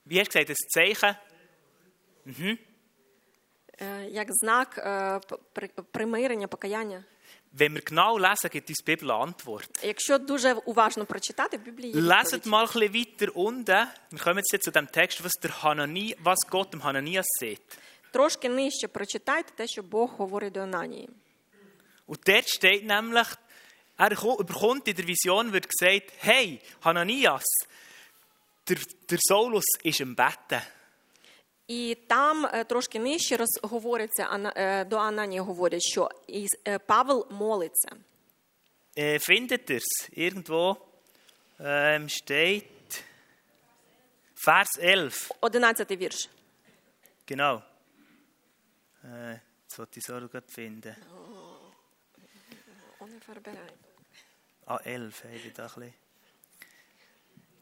[0.06, 1.16] Wie hast du gesagt, ein Zeichen?
[3.82, 7.04] Е, Як знак е, п- при- примирення, покаяння.
[7.58, 9.84] Wenn wir genau lesen, gibt uns die Bibel eine Antwort.
[9.86, 12.46] Якщо дуже уважно прочитати, в Біблії є Leset відповідь.
[12.54, 13.88] mal ein bisschen weiter unten.
[14.12, 17.78] Wir kommen jetzt zu dem Text, was, der Hanani, was Gott dem Hananias sagt.
[18.12, 21.10] Трошки нижче прочитайте те, що Бог говорить до Ананії.
[22.08, 23.28] Und dort steht nämlich,
[23.98, 27.44] er ko- überkommt in der Vision, wird gesagt, hey, Hananias,
[28.68, 28.78] der,
[29.10, 30.62] der Saulus ist im Betten.
[31.70, 36.80] І там е, трошки нижче роз, говориться, Ана- е, до Ананії говорять, що Іс- е,
[36.80, 37.90] Павел молиться.
[38.98, 40.10] Äh, findet ihr es?
[40.18, 40.78] Irgendwo
[41.60, 43.04] ähm, steht
[44.48, 45.32] Vers 11.
[45.42, 46.30] Одинадцятий вірш.
[47.28, 47.62] Genau.
[49.04, 50.96] Äh, jetzt wollte ich es auch noch gerade finden.
[54.68, 55.94] Ah, 11, habe ich da ein bisschen.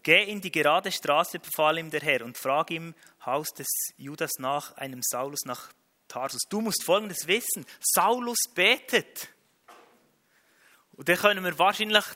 [0.09, 2.95] Geh in die gerade Straße, befahl ihm der Herr, und frag im
[3.27, 3.67] Haus des
[3.99, 5.71] Judas nach einem Saulus nach
[6.09, 6.41] Tarsus.
[6.49, 9.29] Du musst Folgendes wissen: Saulus betet.
[10.93, 12.07] Und dann können wir wahrscheinlich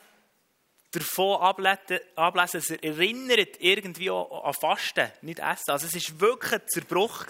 [0.89, 5.69] davon ablesen, dass er erinnert irgendwie an Fasten, nicht Essen.
[5.69, 7.27] Also es war wirklich ein Zerbruch.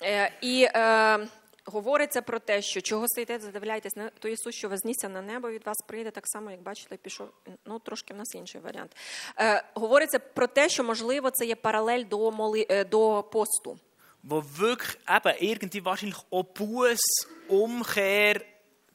[0.00, 1.26] Äh, ich, äh,
[1.64, 5.66] говориться про те, що чого стоїте, задивляйтесь на то Ісус, що вознісся на небо, від
[5.66, 7.28] вас прийде так само, як бачите, пішов.
[7.66, 8.96] Ну трошки в нас інший варіант.
[9.38, 13.78] Е, говориться про те, що можливо це є паралель до моли е, до посту.
[14.26, 17.02] wo wirklich eben irgendwie wahrscheinlich auch Buß,
[17.48, 18.40] Umkehr,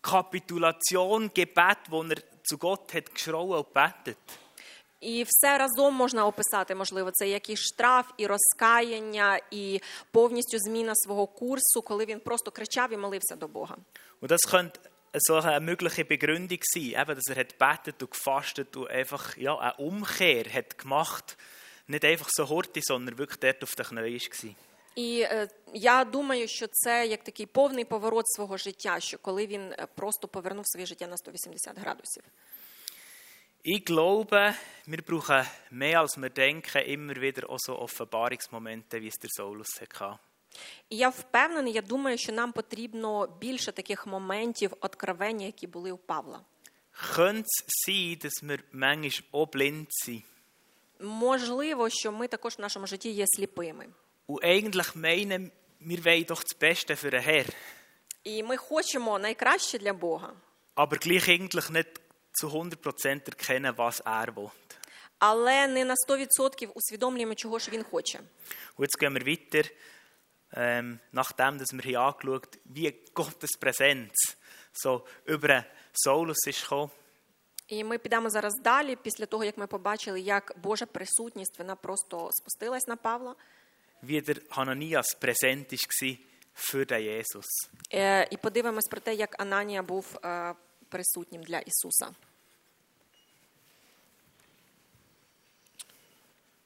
[0.02, 4.18] Kapitulation, Gebet, wo er zu Gott hat geschrauen und gebetet.
[5.02, 9.82] І все разом можна описати, можливо, це як і штраф, і розкаяння, і
[10.12, 13.78] повністю зміна свого курсу, коли він просто кричав і молився до Бога.
[14.22, 14.80] Und das könnte
[15.28, 19.58] so eine mögliche Begründung sein, eben, dass er hat gebetet und gefastet und einfach ja,
[19.58, 21.38] eine Umkehr hat gemacht.
[21.88, 24.56] Nicht einfach so horti, sondern wirklich dort auf den Knien war.
[24.96, 29.62] І е, я думаю, що це як такий повний поворот свого життя, що коли він
[29.62, 32.24] е, просто повернув своє життя на 180 градусів.
[33.67, 34.55] Ich glaube,
[34.87, 39.81] wir brauchen mehr als wir denken, immer wieder auch so Offenbarungsmomente, wie es der Saulus
[39.81, 40.19] hatte.
[40.91, 45.97] І я впевнений, я думаю, що нам потрібно більше таких моментів откровення, які були у
[45.97, 46.41] Павла.
[47.17, 50.23] Könnte es sein, dass wir manchmal auch blind sind
[51.01, 53.87] Можливо, що ми також в нашому житті є сліпими.
[54.29, 57.47] und eigentlich meinen, wir wollen doch das Beste für den Herr,
[58.25, 60.33] І ми хочемо найкраще для Бога,
[60.77, 62.01] aber gleich eigentlich nicht
[62.43, 64.51] zu 100% erkennen, was er will.
[65.19, 68.21] але не на 100% усвідомлюємо, чого ж він хоче.
[68.77, 69.71] Und jetzt gehen wir weiter,
[70.57, 74.13] ähm, nachdem dass wir hier angeschaut wie Gottes Präsenz
[74.85, 74.91] so
[75.27, 75.65] über den
[76.05, 76.91] Saulus ist gekommen.
[77.69, 82.29] І ми підемо зараз далі, після того, як ми побачили, як Божа присутність вона просто
[82.33, 83.35] спустилась на Павла.
[84.03, 86.19] wie der Hananias präsent war
[86.57, 87.45] für den Jesus.
[87.95, 90.55] Е, І подивимось про те, як Ананія був е,
[90.89, 92.15] присутнім для Ісуса.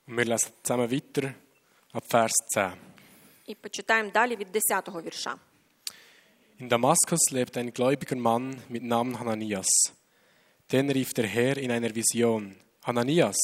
[0.07, 1.35] Und wir lesen zusammen weiter
[1.93, 2.73] ab Vers 10.
[3.47, 5.37] І почитаємо далі від 10-го вірша.
[6.61, 9.69] In Damaskus lebt ein gläubiger Mann mit Namen Hananias.
[10.73, 13.37] Den rief der Herr in einer Vision: Hananias.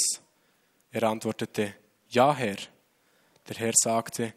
[0.93, 1.75] Er antwortete:
[2.11, 2.59] Ja, Herr.
[3.49, 4.33] Der Herr sagte: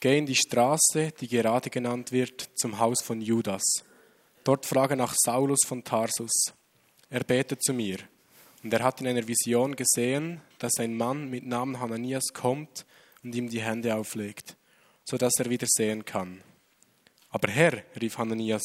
[0.00, 3.64] Geh in die Straße, die gerade genannt wird, zum Haus von Judas.
[4.49, 6.55] Dort frage nach Saulus von Tarsus.
[7.11, 7.99] Er betet zu mir.
[8.63, 12.87] Und er hat in einer Vision gesehen, dass ein Mann mit Namen Hananias kommt
[13.23, 14.57] und ihm die Hände auflegt,
[15.05, 16.41] so dass er wieder sehen kann.
[17.29, 18.63] Aber Herr, rief Hananias,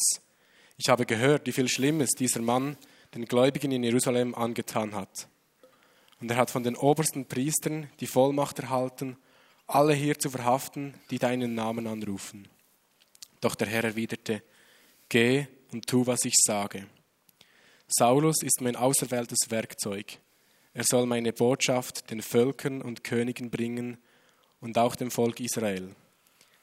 [0.75, 2.77] Ich habe gehört, wie viel Schlimmes dieser Mann
[3.13, 5.27] den Gläubigen in Jerusalem angetan hat.
[6.19, 9.17] Und er hat von den obersten Priestern die Vollmacht erhalten,
[9.67, 12.47] alle hier zu verhaften, die deinen Namen anrufen.
[13.39, 14.41] Doch der Herr erwiderte,
[15.09, 16.87] Geh und tu, was ich sage.
[17.87, 20.19] Saulus ist mein auserwähltes Werkzeug.
[20.73, 23.97] Er soll meine Botschaft den Völkern und Königen bringen
[24.59, 25.95] und auch dem Volk Israel.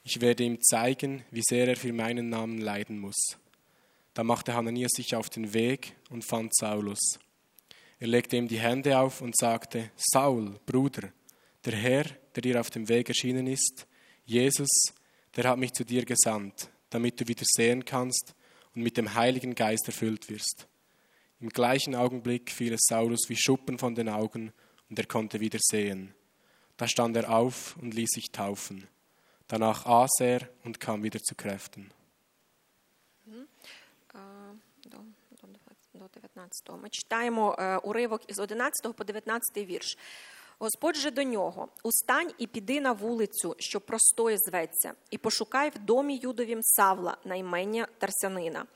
[0.04, 3.38] Ich werde ihm zeigen, wie sehr er für meinen Namen leiden muss.
[4.14, 7.18] Da machte Hananias sich auf den Weg und fand Saulus.
[8.00, 11.12] Er legte ihm die Hände auf und sagte, Saul, Bruder,
[11.64, 13.86] der Herr, der dir auf dem Weg erschienen ist,
[14.24, 14.70] Jesus,
[15.36, 18.34] der hat mich zu dir gesandt, damit du wieder sehen kannst
[18.75, 20.67] und mit dem Heiligen Geist erfüllt wirst.
[21.39, 24.51] Im gleichen Augenblick fiel es Saulus wie Schuppen von den Augen
[24.89, 26.13] und er konnte wieder sehen.
[26.77, 28.87] Da stand er auf und ließ sich taufen.
[29.47, 31.91] Danach aß er und kam wieder zu Kräften.
[34.83, 34.97] До,
[35.93, 36.77] до 19-го.
[36.77, 39.97] Ми читаємо е, уривок із 11 по 19 вірш.
[40.62, 45.78] Господь же до нього: Устань і піди на вулицю, що простоє зветься, і пошукай в
[45.78, 48.66] домі Юдовім Савла, наймення Тарсянина.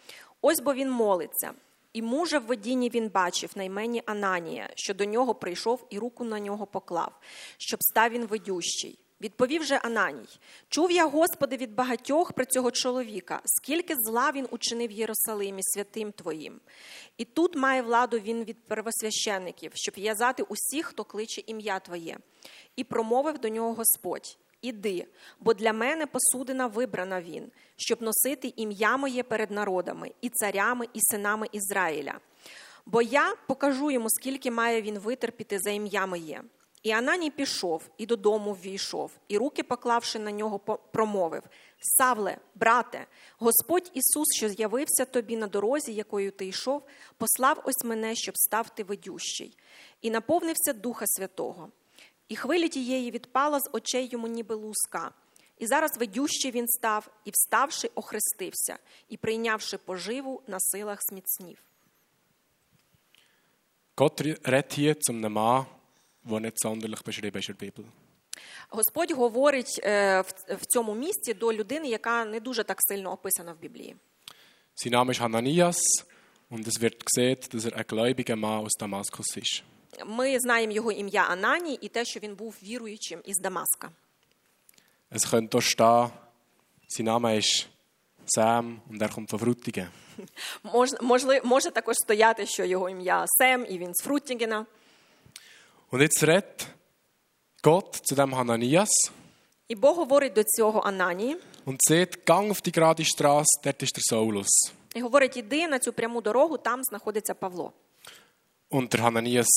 [0.41, 1.53] Ось бо він молиться.
[1.93, 6.41] І мужа в видінні він бачив наймені Ананія, що до нього прийшов і руку на
[6.41, 7.13] нього поклав,
[7.59, 8.99] щоб став він видющий.
[9.21, 10.29] Відповів же Ананій:
[10.69, 16.61] Чув я, Господи, від багатьох про цього чоловіка, скільки зла він учинив Єрусалимі святим Твоїм.
[17.19, 22.19] І тут має владу він від первосвящеників, щоб в'язати усіх, хто кличе ім'я Твоє.
[22.77, 25.07] І промовив до нього Господь: Іди,
[25.41, 30.99] бо для мене посудина вибрана він, щоб носити ім'я моє перед народами, і царями, і
[31.01, 32.21] синами Ізраїля.
[32.87, 36.43] Бо я покажу йому, скільки має він витерпіти за ім'я моє.
[36.87, 40.59] І Ананій пішов і додому ввійшов, і руки, поклавши на нього,
[40.93, 41.43] промовив:
[41.81, 43.07] Савле, брате,
[43.39, 46.83] Господь Ісус, що з'явився тобі на дорозі, якою ти йшов,
[47.17, 49.57] послав ось мене, щоб став ти ведющий,
[50.03, 51.71] і наповнився Духа Святого.
[52.29, 55.11] І хвиля тієї відпала з очей йому, ніби луска.
[55.59, 61.59] І зараз ведющий він став, і вставши, охрестився, і прийнявши поживу, на силах зміцнів.
[63.97, 65.39] Gott redet hier zu einem
[66.26, 67.86] Mann, der nicht sonderlich beschrieben ist in der Bibel.
[68.70, 73.54] Господь говорить е, в- в цьому місці до людини, яка не дуже так сильно описана
[73.54, 73.96] в Біблії.
[74.76, 75.80] Sein Name ist Hananias
[76.50, 79.64] und es wird gesehen, dass er ein gläubiger Mann aus Damaskus ist.
[80.06, 83.92] Ми знаємо його ім'я Ананій і те, що він був віруючим із Дамаска.
[85.12, 86.12] Es könnte hier stehen,
[86.88, 87.68] sein Name ist
[88.36, 89.88] Sam und er kommt von Frutigen.
[90.64, 94.66] Мож, можли, може також стояти, що його ім'я Сем, і він з Фрутінгена.
[95.92, 96.68] Und jetzt redet
[97.64, 98.90] Gott zu dem Hananias
[99.68, 103.96] І Бог говорить до цього Ананії und sagt, gang auf die gerade Straße, dort ist
[103.96, 104.48] der Saulus.
[104.96, 107.72] і говорить: іди на цю пряму дорогу, там знаходиться Павло.
[108.72, 109.48] Und der Hananias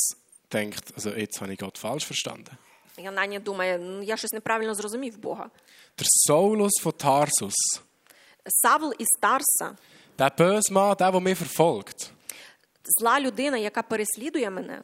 [0.53, 2.53] denkt, also jetzt habe ich Gott falsch verstanden.
[2.99, 5.51] І Ананія думає: ну я щось неправильно зрозумів Бога.
[5.99, 7.55] Der Saulus von Tarsus,
[8.47, 9.77] Савл із Тарса,
[10.19, 12.11] der böse Mann, der, der mich verfolgt.
[12.99, 14.83] зла людина, яка переслідує мене.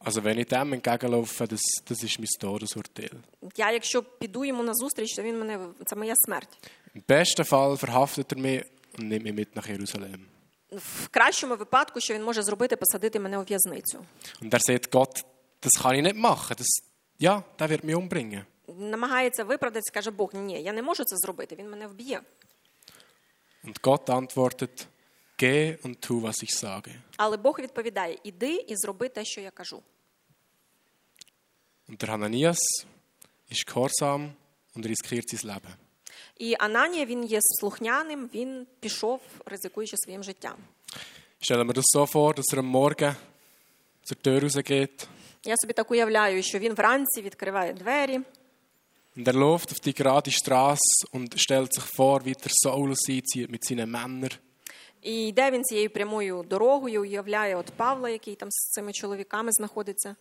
[0.00, 3.10] Also wenn ich dem entgegenlaufe, das, das ist mein Todesurteil.
[3.56, 6.58] Я, якщо піду йому на зустріч, то він мене це моя смерть.
[6.94, 8.64] Im besten Fall verhaftet er mich
[8.98, 10.20] und nimmt mich mit nach Jerusalem.
[10.72, 14.04] В кращому випадку, що він може зробити, посадити мене у в'язницю.
[14.42, 15.24] Und er sagt, Gott,
[15.62, 16.56] das kann ich nicht machen.
[16.56, 16.70] Das,
[17.18, 18.44] ja, der wird mich umbringen.
[18.78, 21.56] Намагається виправдатися, каже Бог: ні, я не можу це зробити.
[21.58, 22.20] Він мене вб'є.
[23.64, 24.86] Und Gott antwortet,
[25.40, 26.92] geh und tu, was ich sage.
[27.16, 29.82] Але Бог відповідає: іди і зроби те, що я кажу.
[31.88, 32.58] Und der Hananias
[33.50, 34.32] ist gehorsam
[34.74, 35.74] und riskiert sein Leben.
[36.38, 40.56] І Ананія він є слухняним, він пішов, ризикуючи своїм життям.
[41.40, 43.14] Ich stelle mir das so vor, dass er am Morgen
[44.04, 45.08] zur Tür rausgeht
[45.44, 48.20] Я собі так уявляю, що він вранці відкриває двері,
[49.16, 53.48] und er läuft auf die gerade Straße und stellt sich vor, wie der Saulus einzieht
[53.50, 54.30] mit seinen Männern.
[55.02, 60.16] і йде він цією прямою дорогою, уявляє от Павла, який там з цими чоловіками знаходиться.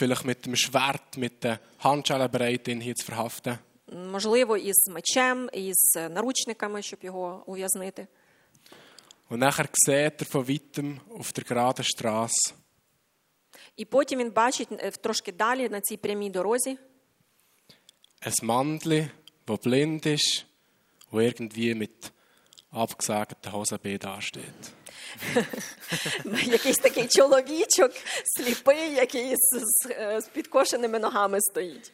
[0.00, 3.58] Vielleicht mit dem Schwert, mit den Handschellen bereit, ihn hier zu verhaften.
[4.12, 5.76] Можливо, із мечем, із
[6.10, 8.06] наручниками, щоб його ув'язнити.
[9.30, 12.52] Und nachher sieht er von weitem auf der geraden Straße
[13.76, 16.78] І потім він бачить е, трошки далі на цій прямій дорозі
[18.20, 19.10] ein Mandli,
[19.46, 20.46] das blind ist
[21.10, 22.12] und irgendwie mit
[22.72, 24.72] abgesagten Hosenbeinen dasteht.
[26.42, 27.92] якийсь такий чоловічок,
[28.24, 31.92] сліпий, який з, з, е, з підкошеними ногами стоїть.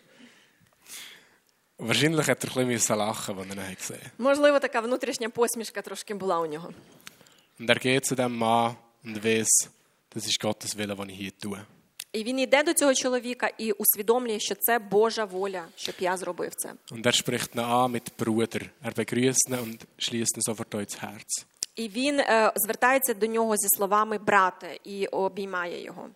[1.78, 4.10] Wahrscheinlich hat er ein bisschen lachen, als er ihn gesehen hat.
[4.18, 6.72] Можливо, така внутрішня посмішка трошки була у нього.
[7.60, 9.52] Und er geht zu dem Mann und weiß,
[10.14, 11.60] das ist Gottes Wille, den ich hier tue.
[12.12, 16.54] І він йде до цього чоловіка і усвідомлює, що це Божа воля, щоб я зробив
[16.54, 16.72] це.
[16.90, 18.62] Und er spricht ihn an mit Bruder.
[18.84, 21.44] Er begrüßt ihn und schließt ihn sofort auch ins Herz.
[21.76, 26.08] І він е, звертається до нього зі словами брате і обіймає його.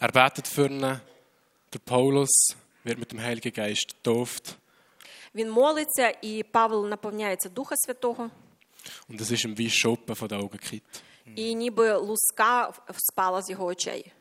[0.00, 0.80] Er betet für ihn.
[1.72, 2.30] Der Paulus
[2.86, 4.54] wird mit dem Heiligen Geist getauft.
[5.34, 8.30] Він молиться, і Павло наповняється Духа Святого,
[9.10, 11.02] Und es ist ihm wie Schuppen von den Augen gekippt.
[11.36, 14.12] і ніби луска в- спала з його очей.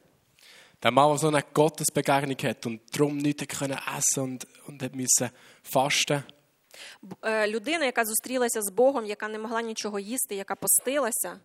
[0.83, 4.81] Der Mann, der so eine Gottesbegegnung hat und darum nichts hat können essen und, und
[4.83, 5.29] hat müssen
[5.63, 6.23] fasten.
[7.01, 11.39] Б- е, Людина, яка зустрілася з Богом, яка не могла нічого їсти, яка постилася,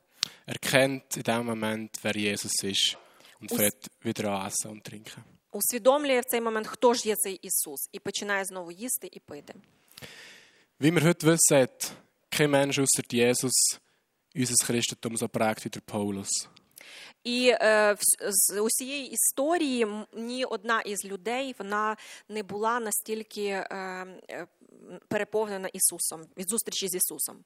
[0.47, 2.97] erkennt in dem Moment, wer Jesus ist
[3.41, 5.23] und Aus- fängt wieder an essen und trinken.
[5.53, 9.55] усвідомлює в цей момент, хто ж є цей Ісус, і починає знову їсти і пити.
[10.81, 11.93] Wie wir heute wissen, hat
[12.31, 13.53] kein Mensch außer Jesus
[14.37, 16.31] unser Christentum so prägt wie der Paulus.
[17.24, 17.98] І е,
[18.30, 21.98] з усієї історії ні одна із людей вона
[22.30, 23.66] не була настільки е,
[24.30, 24.48] е,
[25.08, 27.44] переповнена Ісусом від зустрічі з Ісусом.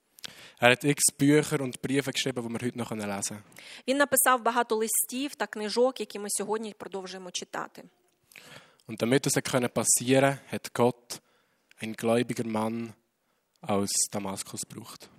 [0.62, 3.42] Er hat x Bücher und Briefe geschrieben, die wir heute noch lesen können.
[3.88, 7.84] Він написав багато листів та книжок, які ми сьогодні продовжуємо читати.
[8.88, 11.22] Und damit das können passieren hat Gott
[11.82, 12.94] einen gläubiger Mann
[13.62, 15.10] aus Damaskus gebraucht.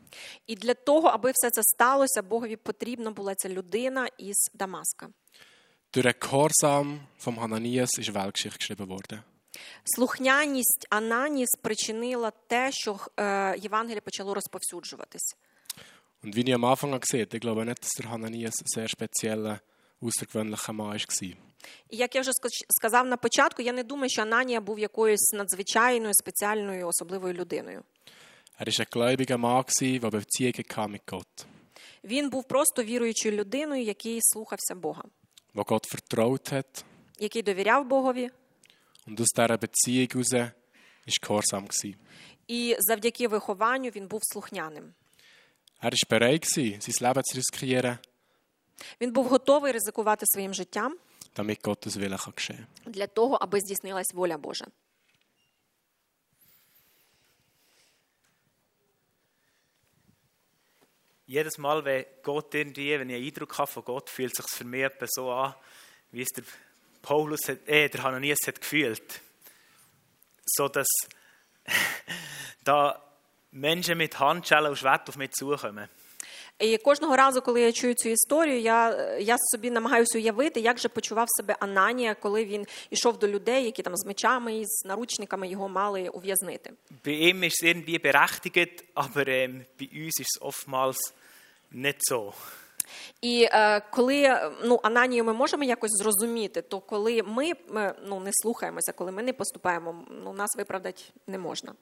[0.47, 5.09] І для того, аби все це сталося, Богові потрібна була ця людина із Дамаска.
[5.93, 6.87] Durch den Gehorsam
[7.25, 9.23] vom Hananias ist Weltgeschichte geschrieben worden.
[9.85, 15.37] Слухняність Анані спричинила те, що е, Євангеліє почало розповсюджуватись.
[16.25, 19.61] Und wie ich am Anfang gesagt ich glaube nicht, dass der Hananias ein sehr spezieller,
[20.01, 21.37] außergewöhnlicher Mann war.
[21.91, 22.31] І як я вже
[22.69, 27.83] сказав на початку, я не думаю, що Ананія був якоюсь надзвичайною, спеціальною, особливою людиною.
[28.60, 31.46] Er war ein gläubiger Mann, gewesen, der Beziehungen hatte mit Gott,
[32.04, 35.04] Він був просто віруючою людиною, який слухався Бога,
[35.56, 36.84] der Gott vertraut hat.
[37.20, 38.30] який довіряв Богові,
[39.08, 40.52] Und aus dieser Beziehung heraus war
[41.22, 41.64] Gehorsam.
[41.68, 41.96] gewesen.
[42.48, 44.94] і завдяки вихованню він був слухняним.
[45.84, 47.98] Er war bereit, gewesen, sein Leben zu riskieren,
[49.02, 50.98] Він був готовий ризикувати своїм життям
[51.36, 54.66] damit Gottes Wille kann geschehen для того, аби здійснилась воля Божа.
[61.27, 64.55] Jedes Mal, wenn Gott irgendwie, wenn ich einen Eindruck habe von Gott, fühlt es sich
[64.55, 65.55] für mich etwa so an,
[66.11, 66.45] wie es der
[67.01, 69.21] Paulus, hat, äh, der Hananias hat gefühlt.
[70.45, 70.87] So dass
[72.65, 73.03] da
[73.53, 75.89] Menschen mit Handschellen und Schwert auf mich zukommen.
[76.59, 78.91] І кожного разу, коли я чую цю історію, я,
[79.21, 83.83] я собі намагаюся уявити, як же почував себе Ананія, коли він йшов до людей, які
[83.83, 86.71] там з мечами і з наручниками його мали ув'язнити.
[87.05, 90.99] Bei ihm ist es irgendwie berechtigt, aber ähm, bei uns ist es oftmals
[91.73, 92.33] nicht so.
[93.21, 98.31] І е, коли ну, Ананію ми можемо якось зрозуміти, то коли ми е, ну, не
[98.33, 101.73] слухаємося, коли ми не поступаємо, ну, нас виправдати не можна.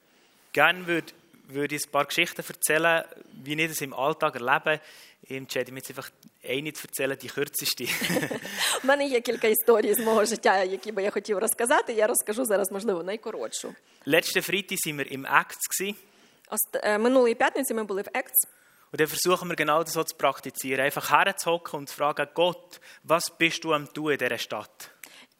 [0.53, 1.13] Gerne würde,
[1.48, 3.04] würde ich ein paar Geschichten erzählen,
[3.44, 4.80] wie ich das im Alltag erlebe.
[5.22, 6.10] Ich entscheide mich jetzt einfach
[6.46, 7.84] eine zu erzählen, die kürzeste.
[8.84, 11.92] У мене є кілька історій з мого життя, які би я хотів розказати.
[11.92, 13.74] Я розкажу зараз, можливо, найкоротшу.
[14.06, 15.64] Letzten Freitag waren wir im Acts.
[15.80, 15.94] Gewesen.
[16.50, 18.34] Ост- е, Минулої п'ятниці ми були в ЕКЦ.
[18.92, 20.80] Und dann versuchen wir genau das so zu praktizieren.
[20.88, 24.90] Einfach herzuhocken und zu fragen, Gott, was bist du am tun in dieser Stadt?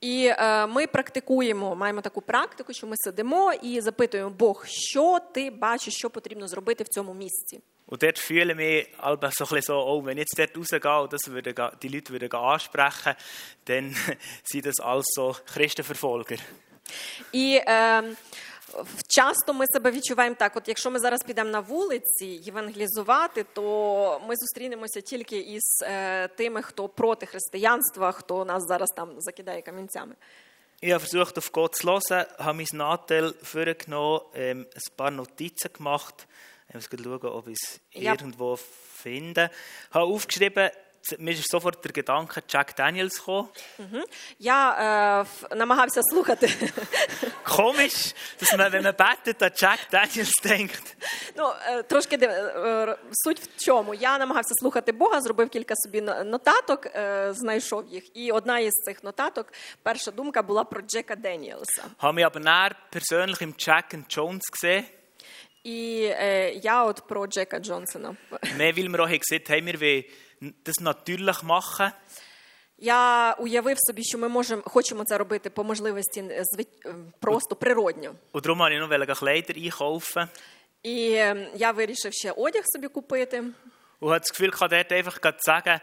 [0.03, 5.51] І е, ми практикуємо, маємо таку практику, що ми сидимо і запитуємо Бог, що ти
[5.51, 7.61] бачиш, що потрібно зробити в цьому місці.
[7.91, 10.55] Und dort fühle ich mich also so, ein bisschen so oh, wenn ich jetzt dort
[10.57, 13.15] rausgehe und das würde, ga- die Leute würden ga ansprechen,
[13.69, 13.85] dann
[14.51, 15.25] sind das alles so
[15.55, 16.39] Christenverfolger.
[17.33, 18.03] І е,
[19.08, 24.36] часто ми себе відчуваємо так: от якщо ми зараз підемо на вулиці євангелізувати, то ми
[24.36, 30.16] зустрінемося тільки із е, тими, хто проти християнства, хто нас зараз там закидає камінцями.
[30.84, 35.72] Ich habe versucht, auf Gott zu hören, habe mein Nadel vorgenommen, ähm, ein paar Notizen
[35.78, 36.28] gemacht.
[36.68, 38.12] Ich muss schauen, ob ich es Ja.
[38.12, 38.58] irgendwo
[39.04, 39.50] finde.
[39.90, 40.72] Ich habe aufgeschrieben,
[41.20, 43.48] Мені ж софор тільки танка Чак Даніелс хо.
[44.40, 45.26] Я
[45.56, 46.50] намагався слухати.
[47.44, 50.98] Коміш, то ми виме бати та Чак Даніелс тенкт.
[51.38, 53.94] Ну, е, трошки е, суть в чому.
[53.94, 58.18] Я намагався слухати Бога, зробив кілька собі нотаток, е, знайшов їх.
[58.18, 61.84] І одна із цих нотаток, перша думка була про Джека Деніелса.
[62.00, 64.84] Haben wir aber näher persönlich im Jack and Jones gesehen.
[65.64, 66.00] І
[66.64, 68.16] я от про Джека Джонсона.
[68.58, 70.04] Ми вільмо gesehen, haben wir wie
[70.43, 71.93] das natürlich machen.
[72.81, 77.57] Я уявив собі, що ми можемо, хочемо це робити по можливості е, зви- е, просто
[77.57, 78.15] природньо.
[78.33, 80.29] Und darum wollte ich noch Kleider einkaufen.
[80.83, 83.45] І е, я вирішив ще одяг собі купити.
[84.01, 85.81] Und hat das Gefühl, ich kann dort einfach gerade sagen,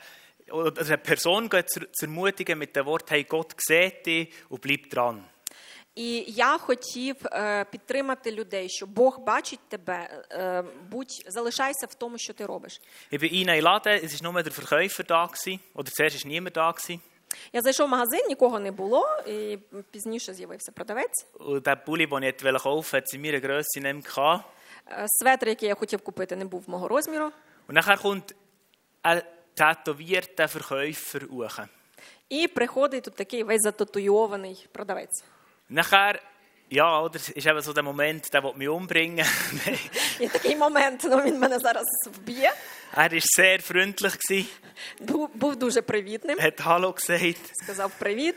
[0.52, 4.62] oder eine Person geht zu, zu ermutigen mit dem Wort, hey, Gott sieht dich und
[4.62, 5.26] bleib dran.
[6.00, 12.18] І я хотів е, підтримати людей, що Бог бачить тебе, е, будь залишайся в тому,
[12.18, 12.82] що ти робиш.
[13.12, 16.24] Ich bin rein in den Laden, es war nur der Verkäufer da, gewesen, oder zuerst
[16.24, 16.72] war niemand da.
[16.72, 17.00] Gewesen.
[17.54, 19.58] Я зайшов в магазин, нікого не було, і
[19.92, 21.26] пізніше з'явився продавець.
[21.40, 24.44] Und der Pulli, den ich wollte kaufen, hat sie in meiner Grösse nicht mehr gehabt.
[24.88, 27.32] Е, Светр, який я хотів купити, не був мого розміру.
[27.68, 28.36] Und nachher kommt
[29.04, 29.22] ein
[29.56, 31.68] tätowierter Verkäufer hoch.
[32.30, 35.24] І приходить тут такий весь зататуйований продавець.
[35.70, 36.20] Nachher,
[36.70, 39.26] ja, oder, ist eben so der Moment, der will mich umbringen.
[40.20, 42.52] І такий момент, ну він мене зараз вб'є.
[42.98, 44.46] er war sehr freundlich, gewesen,
[45.00, 47.52] Був, був дуже привітним, hat Hallo gesagt.
[47.64, 48.36] сказав привіт.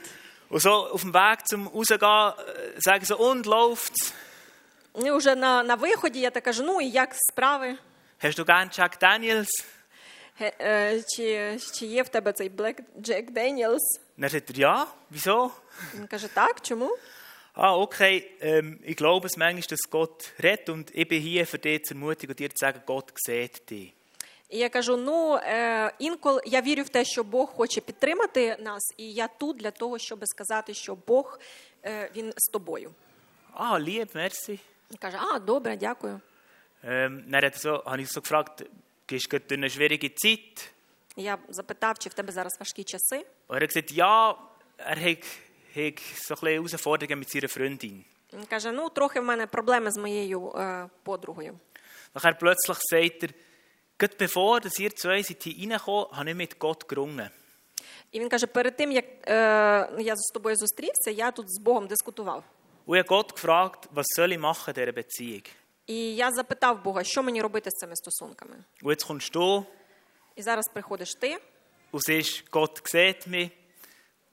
[0.51, 4.13] Und so auf dem Weg zum Rausgehen äh, sagen so, und läuft's?
[5.05, 7.77] І вже на, на виході я так кажу: ну і як справи?
[8.23, 9.49] Hast du gern Jack Daniels?
[10.41, 13.85] Ге- е, Чи, чи є в тебе цей Black Jack Daniels?
[14.19, 15.51] Und dann sagt er, ja, wieso?
[15.95, 16.97] Він каже, так, чому?
[17.56, 21.60] Ah, okay, ähm, ich glaube es manchmal, dass Gott redet und ich bin hier für
[21.60, 23.94] dich zu ermutigen und dir zu sagen, Gott sieht dich.
[24.50, 28.94] І я кажу: ну е, інколи я вірю в те, що Бог хоче підтримати нас,
[28.98, 31.40] і я тут для того, щоб сказати, що Бог
[31.86, 32.92] е, він з тобою.
[33.56, 34.60] Ah, lieb, merci.
[34.92, 36.22] Він каже: А, добре, дякую.
[36.84, 38.66] Ähm, dann hat er so, habe ich so gefragt,
[39.08, 40.70] gehst du durch eine schwierige Zeit?
[41.16, 43.26] Я запитав, чи в тебе зараз важкі часи.
[43.50, 44.36] Er hat gesagt, ja,
[44.78, 45.26] er hat,
[45.75, 48.05] hat so ein bisschen Herausforderungen mit seiner Freundin.
[48.33, 51.59] Він каже: ну, трохи в мене проблеми з моєю е, подругою.
[52.15, 53.31] Nachher plötzlich sagt er,
[53.99, 57.31] gerade bevor dass ihr zwei seid hier reingekommen, habe ich mit Gott gerungen.
[58.13, 59.33] І він каже: перед тим як е,
[59.99, 62.45] я з тобою зустрівся, я тут з Богом дискутував.
[62.87, 65.47] Und ich habe Gott gefragt, was soll ich machen in dieser Beziehung?
[65.87, 68.57] І я запитав Бога, що мені робити з цими стосунками.
[68.83, 69.65] Und jetzt kommst du
[70.37, 71.37] І зараз приходиш ти
[71.93, 73.51] und siehst, Gott sieht mich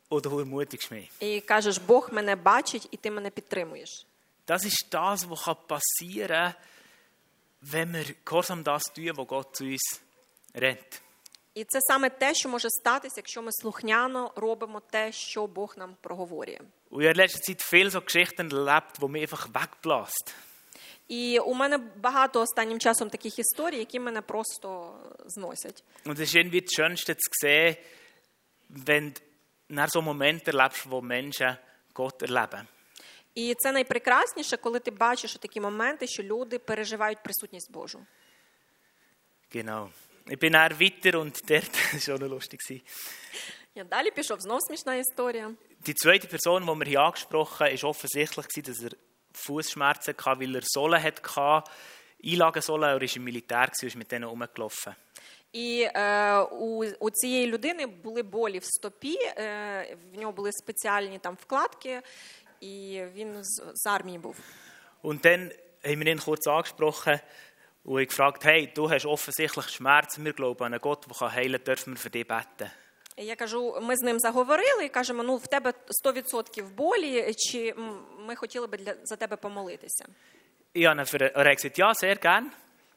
[0.10, 1.10] und du ermutigst mich.
[1.20, 4.06] і кажеш, Бог мене bачить, і ти мене підтримуєш.
[4.48, 6.56] Das ist das, was kann passieren kann,
[7.72, 10.02] wenn wir gehorsam das tun, was Gott zu uns
[10.54, 11.02] redet.
[11.54, 15.96] І це саме те, що може статися, якщо ми слухняно робимо те, що Бог нам
[16.02, 16.60] проговорює.
[16.92, 20.36] Und ich habe in letzter Zeit viele so Geschichten erlebt, die mich einfach wegbläst.
[21.08, 24.94] І у мене багато останнім часом таких історій, які мене просто
[25.26, 25.84] зносять.
[26.06, 27.76] Und es ist irgendwie das Schönste zu sehen,
[28.70, 29.22] wenn du
[29.70, 31.58] dann so Momente erlebst, wo Menschen
[31.94, 32.68] Gott erleben.
[33.36, 38.06] І це найпрекрасніше, коли ти бачиш такі моменти, що люди переживають присутність Божу.
[39.52, 39.90] Genau.
[40.28, 42.60] Ich bin dann weiter und dort, das war auch noch lustig.
[42.62, 42.82] gewesen.
[43.76, 45.52] Я далі пішов, знов смішна історія.
[45.88, 48.94] Die zweite Person, die wir hier angesprochen haben, war offensichtlich, gewesen, dass er
[49.34, 51.64] Fußschmerzen hatte, weil er Sohlen hatte,
[52.24, 54.96] Einlagensohlen, er war im Militär gewesen, und ist mit denen rumgelaufen.
[55.53, 61.19] І е, у, у цієї людини були болі в стопі, е, в нього були спеціальні
[61.19, 62.03] там вкладки,
[62.61, 64.37] і він з, з армії був.
[65.03, 65.51] Und dann
[65.83, 67.21] haben wir ihn kurz angesprochen
[67.85, 71.33] und ich gefragt, hey, du hast offensichtlich Schmerzen, wir glauben an einen Gott, der kann
[71.33, 72.71] heilen kann, dürfen wir für dich beten?
[73.17, 75.73] І Я кажу, ми з ним заговорили і кажемо: ну в тебе
[76.05, 77.75] 100% болі, чи
[78.19, 80.05] ми хотіли би для за тебе помолитися.
[80.75, 82.45] Ich habe ihn für, er hat gesagt, ja, sehr gern.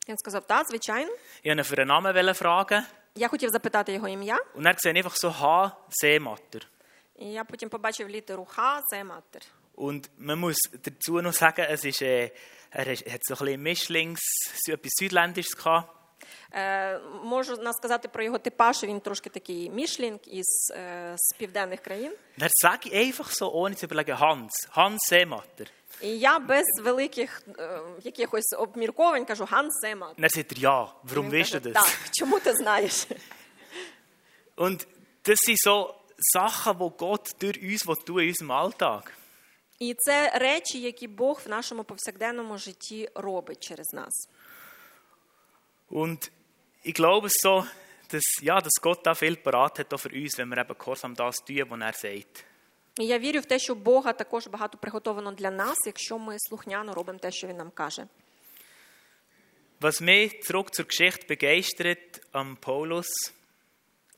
[0.09, 1.12] Він сказав, так, звичайно.
[1.44, 2.82] Ich wollte ihn für einen Namen fragen.
[3.14, 5.72] Я хотів запитати його ім'я, Und er sehe einfach so H,
[6.05, 6.62] Seematter.
[7.18, 9.42] і я потім побачив літеру Х, це матер.
[9.76, 12.30] Und man muss dazu noch sagen, es ist, äh,
[12.72, 14.20] er hat hat so ein bisschen Mischlings,
[14.66, 15.88] so etwas Südländisches gehabt.
[16.53, 20.46] Е, можу на- сказати про його типаж, він трошки такий мішлінг із
[20.76, 22.12] е, з південних країн.
[22.38, 25.66] Und dann sage ich einfach so, ohne zu überlegen, Hans, Hans Seematter.
[26.03, 30.18] І я без великих е, якихось обмірковань кажу Ган Семат.
[30.18, 31.72] Und er sagt er, ja, warum Він weißt каже, du das?
[31.72, 33.07] Так, чому ти знаєш?
[34.57, 34.86] Und
[35.24, 39.03] das sind so Sachen, die Gott durch uns will tun in unserem Alltag.
[39.78, 44.28] І це речі, які Бог в нашому повсякденному житті робить через нас.
[45.90, 46.30] Und
[46.84, 47.66] ich glaube es so,
[48.11, 51.14] dass, ja, dass Gott da viel parat hat auch für uns, wenn wir eben gehorsam
[51.14, 52.44] das tun, was er sagt.
[52.99, 56.93] І я вірю в те, що Бога також багато приготовано для нас, якщо ми слухняно
[56.93, 58.07] робимо те, що він нам каже.
[59.81, 63.07] Was mich zurück zur Geschichte begeistert am Paulus,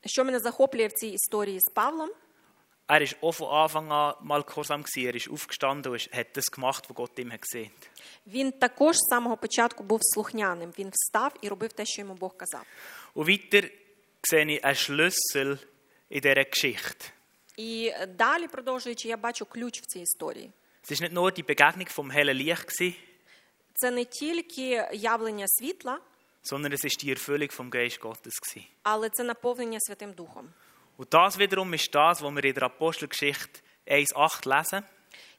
[0.04, 2.10] Що мене захоплює в цій історії з Павлом,
[2.88, 5.06] er ist auch von Anfang an mal gehorsam gewesen.
[5.08, 7.70] Er ist aufgestanden und hat das gemacht, was Gott ihm hat gesehen.
[8.26, 10.72] він також з самого початку був слухняним.
[10.78, 12.62] Він встав і робив те, що йому Бог казав.
[13.14, 13.70] Und weiter
[14.30, 15.58] sehe ich einen Schlüssel
[16.10, 17.15] in dieser Geschichte.
[17.57, 20.51] І далі, продовжуючи, я бачу ключ в цій історії.
[20.83, 22.93] Es ist nicht nur die Begegnung vom hellen Licht gewesen,
[23.73, 25.99] Це не тільки явлення світла,
[26.43, 28.33] sondern es ist die Erfüllung vom Geist Gottes.
[28.41, 28.65] Gewesen.
[28.83, 30.49] але це наповнення Святим Духом.
[30.97, 34.83] Und das wiederum ist das, was wir in der Apostelgeschichte 1,8 lesen.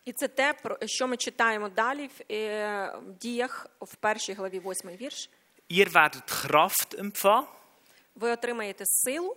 [0.05, 4.59] І це те, про що ми читаємо далі в, е, в діях в першій главі,
[4.59, 5.31] восьмий вірш.
[5.71, 7.45] Ihr werdet Kraft empfangen,
[8.15, 9.37] Ви отримаєте силу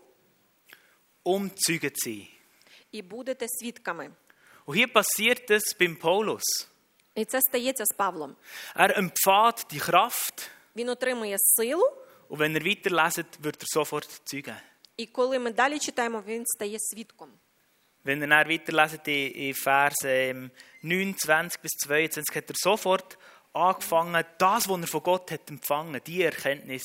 [1.25, 2.27] um Zeugen zu sein.
[2.91, 4.11] і будете свідками.
[4.67, 6.43] Und hier passiert es beim Paulus.
[7.15, 8.35] І це стається з Павлом.
[8.75, 11.83] Er empfängt die Kraft Він отримує силу,
[12.29, 14.57] und wenn er weiterleset, wird er sofort Zeugen.
[14.97, 17.29] і коли ми далі читаємо, він стає свідком.
[18.05, 20.51] Wenn ihr dann weiterleset in, in Vers ähm,
[20.83, 23.17] 29 bis 22, hat er sofort
[23.53, 26.83] angefangen, das, was er von Gott hat empfangen, die Erkenntnis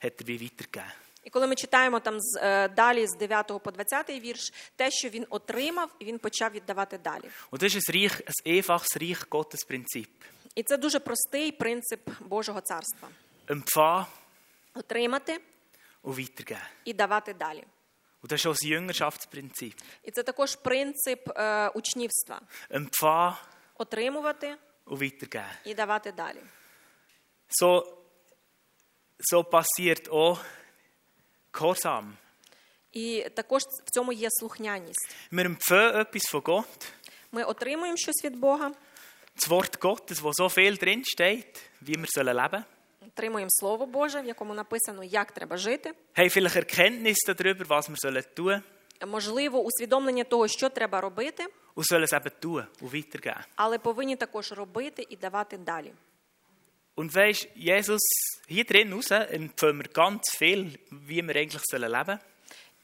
[0.00, 0.92] hat er wie weitergegeben.
[1.26, 5.08] І коли ми читаємо там з, е, далі з 9 по 20 вірш, те, що
[5.08, 7.24] він отримав, він почав віддавати далі.
[7.50, 10.08] Und das ist ein, Reich, ein einfaches Reich Gottes Prinzip.
[10.54, 13.08] І це дуже простий принцип Божого царства:
[13.46, 14.06] Empfangen
[14.74, 15.40] отримати
[16.02, 16.66] und weitergeben.
[16.84, 17.64] і давати далі.
[18.22, 19.74] Und das ist auch das Jüngerschaftsprinzip.
[20.02, 23.34] І це також принцип е, учнівства: Empfangen
[23.78, 24.56] отримувати
[24.86, 25.52] und weitergeben.
[25.64, 26.38] і давати далі.
[27.60, 27.86] So,
[29.32, 30.38] so passiert auch
[31.52, 32.04] Gehorsam.
[32.92, 35.16] І також в цьому є слухняність.
[35.32, 36.92] Wir empfangen etwas von Gott,
[37.32, 38.72] Ми отримуємо щось від Бога,
[39.36, 42.62] das Wort Gottes, wo so viel drin steht, wie wir sollen leben.
[43.06, 45.92] отримуємо Слово Боже, в якому написано, як треба жити.
[46.16, 48.60] Haben vielleicht Erkenntnis darüber, was wir sollen tun
[49.06, 51.46] Можливо, усвідомлення того, що треба робити,
[51.76, 53.44] und sollen es eben tun und weitergeben.
[53.56, 55.92] але повинні також робити і давати далі.
[56.96, 58.00] Und weisst, Jesus,
[58.48, 60.60] hier drin raus empfangen wir ganz viel,
[60.90, 62.18] wie wir eigentlich sollen leben.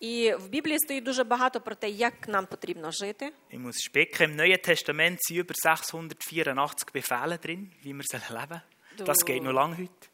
[0.01, 3.33] І в Біблії стоїть дуже багато про те, як нам потрібно жити.
[3.53, 8.61] Ich muss spicken, im Neuen Testament sind über 684 Befehle drin, wie wir sollen leben.
[8.99, 10.09] Das Du- geht noch lange heute.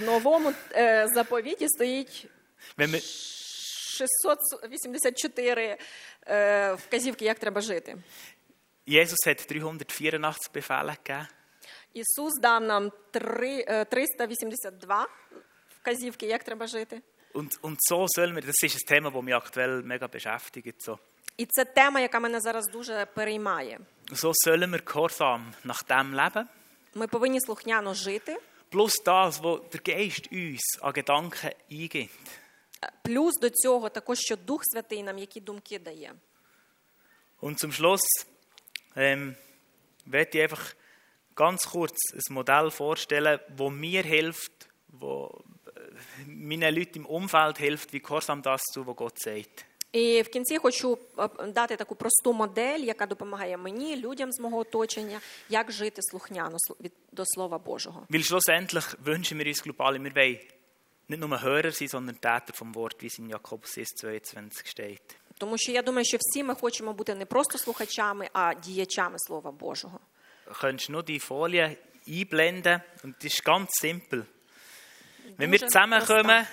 [0.00, 2.26] В новому е, заповіті стоїть
[2.78, 3.00] Wenn wir,
[4.60, 5.78] 684
[6.26, 7.96] е, вказівки, як треба жити.
[8.88, 10.18] Jesus hat 384
[10.54, 11.26] Befehle gegeben.
[11.94, 15.06] Ісус дав нам три- е, 382
[15.80, 17.02] вказівки, як треба жити.
[17.34, 20.88] Und, und so sollen wir, das ist ein Thema, das mich aktuell mega beschäftigt.
[20.88, 20.98] So,
[21.36, 23.80] І це тема, яка мене зараз дуже переймає.
[24.12, 26.44] so sollen wir gehorsam nach dem leben.
[26.94, 28.38] Ми повинні слухняно жити,
[28.72, 32.28] Plus das, was der Geist uns an Gedanken eingibt.
[32.84, 36.12] Е, плюс до цього також, що Дух Святий нам які думки дає.
[37.42, 38.00] Und zum Schluss
[38.96, 39.34] ähm,
[40.06, 40.74] werde ich einfach
[41.34, 44.52] ganz kurz ein Modell vorstellen, das mir hilft,
[44.88, 45.42] wo
[45.76, 49.64] äh, meinen Leuten im Umfeld hilft, wie gehorsam das zu, was Gott sagt.
[49.92, 54.58] І в кінці хочу е, дати таку просту модель, яка допомагає мені, людям з мого
[54.58, 58.06] оточення, як жити слухняно слу- від- до Слова Божого.
[58.10, 60.38] Weil schlussendlich wünschen wir uns global, wir wollen
[61.08, 65.00] nicht nur Hörer sein, sondern Täter vom Wort, wie es in Jakobus 1, 22 steht.
[65.38, 69.50] Тому що я думаю, що всі ми хочемо бути не просто слухачами, а діячами Слова
[69.52, 70.00] Божого.
[70.59, 71.77] könntest du nur die Folie
[72.07, 74.25] einblenden und das ist ganz simpel.
[75.37, 76.45] Wenn wir zusammenkommen,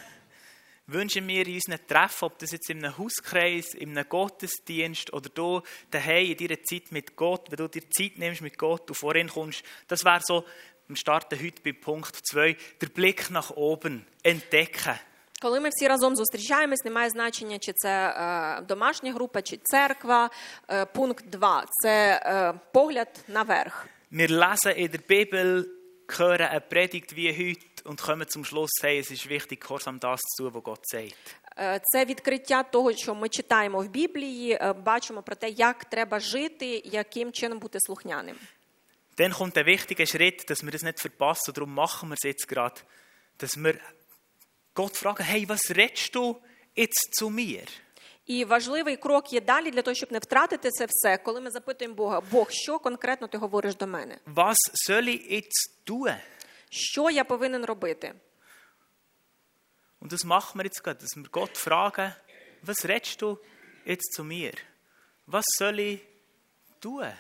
[0.86, 5.28] wünschen wir in unseren Treffen, ob das jetzt in einem Hauskreis, in einem Gottesdienst oder
[5.28, 8.97] du daheim in deiner Zeit mit Gott, wenn du dir Zeit nimmst mit Gott und
[8.97, 10.45] vorhin kommst, das wäre so,
[10.88, 14.99] wir starten heute bei Punkt 2, der Blick nach oben, entdecken.
[15.41, 20.30] Коли ми всі разом зустрічаємось, немає значення, чи це е, домашня група, чи церква.
[20.70, 23.88] Е, пункт 2 – це е, погляд наверх.
[24.12, 25.66] Wir lesen in der Bibel,
[26.08, 30.22] hören eine Predigt wie heute und kommen zum Schluss, hey, es ist wichtig, gehorsam das
[30.22, 31.36] zu tun, was Gott sagt.
[31.60, 36.20] Е, Це відкриття того, що ми читаємо в Біблії, е, бачимо про те, як треба
[36.20, 38.36] жити, яким чином бути слухняним.
[39.18, 42.48] Dann kommt der wichtige Schritt, dass wir das nicht verpassen, darum machen wir es jetzt
[42.48, 42.80] gerade,
[43.39, 43.74] dass wir
[44.75, 46.41] Gott fragen, hey, was redest du
[46.75, 47.68] jetzt zu mir?
[48.27, 51.95] І важливий крок є далі для того, щоб не втратити це все, коли ми запитуємо
[51.95, 54.18] Бога, Бог, що конкретно ти говориш до мене?
[54.27, 54.57] Was
[54.89, 56.16] soll ich jetzt tun?
[56.70, 58.14] Що я повинен робити?
[60.01, 62.12] Und das machen wir jetzt gerade, dass wir Gott fragen,
[62.62, 63.39] was redest du
[63.87, 64.55] jetzt zu mir?
[65.27, 66.01] Was soll ich
[66.81, 67.12] tun?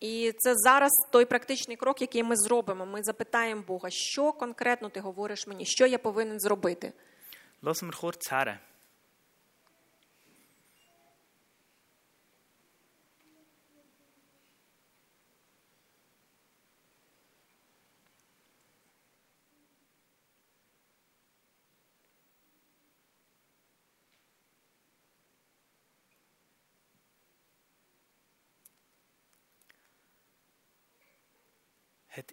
[0.00, 2.86] І це зараз той практичний крок, який ми зробимо.
[2.86, 6.92] Ми запитаємо Бога, що конкретно ти говориш мені, що я повинен зробити.
[7.62, 8.58] Lassen wir kurz her.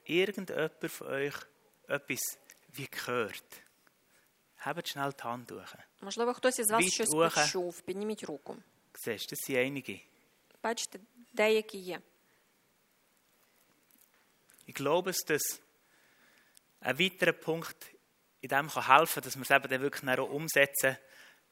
[0.05, 1.35] irgendjemand von euch
[1.89, 2.21] etwas
[2.69, 3.45] wie gehört?
[4.59, 5.75] Habt schnell die Hand hoch.
[6.01, 7.43] Можливо, хтось із вас Від щось уха.
[7.45, 7.81] почув.
[7.81, 8.57] Підніміть руку.
[9.07, 10.01] Siehst du, das sind einige.
[10.63, 10.99] Бачите,
[11.33, 12.01] деякі є.
[14.67, 15.61] Ich glaube, dass das
[16.81, 17.77] ein weiterer Punkt
[18.43, 20.97] in dem kann helfen dass wir es eben dann wirklich dann auch umsetzen,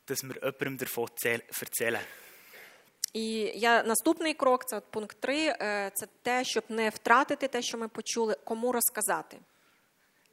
[0.07, 2.05] dass wir jemandem davon zähl- erzählen.
[3.13, 5.55] І я наступний крок, це от пункт 3,
[5.95, 9.39] це те, щоб не втратити те, що ми почули, кому розказати.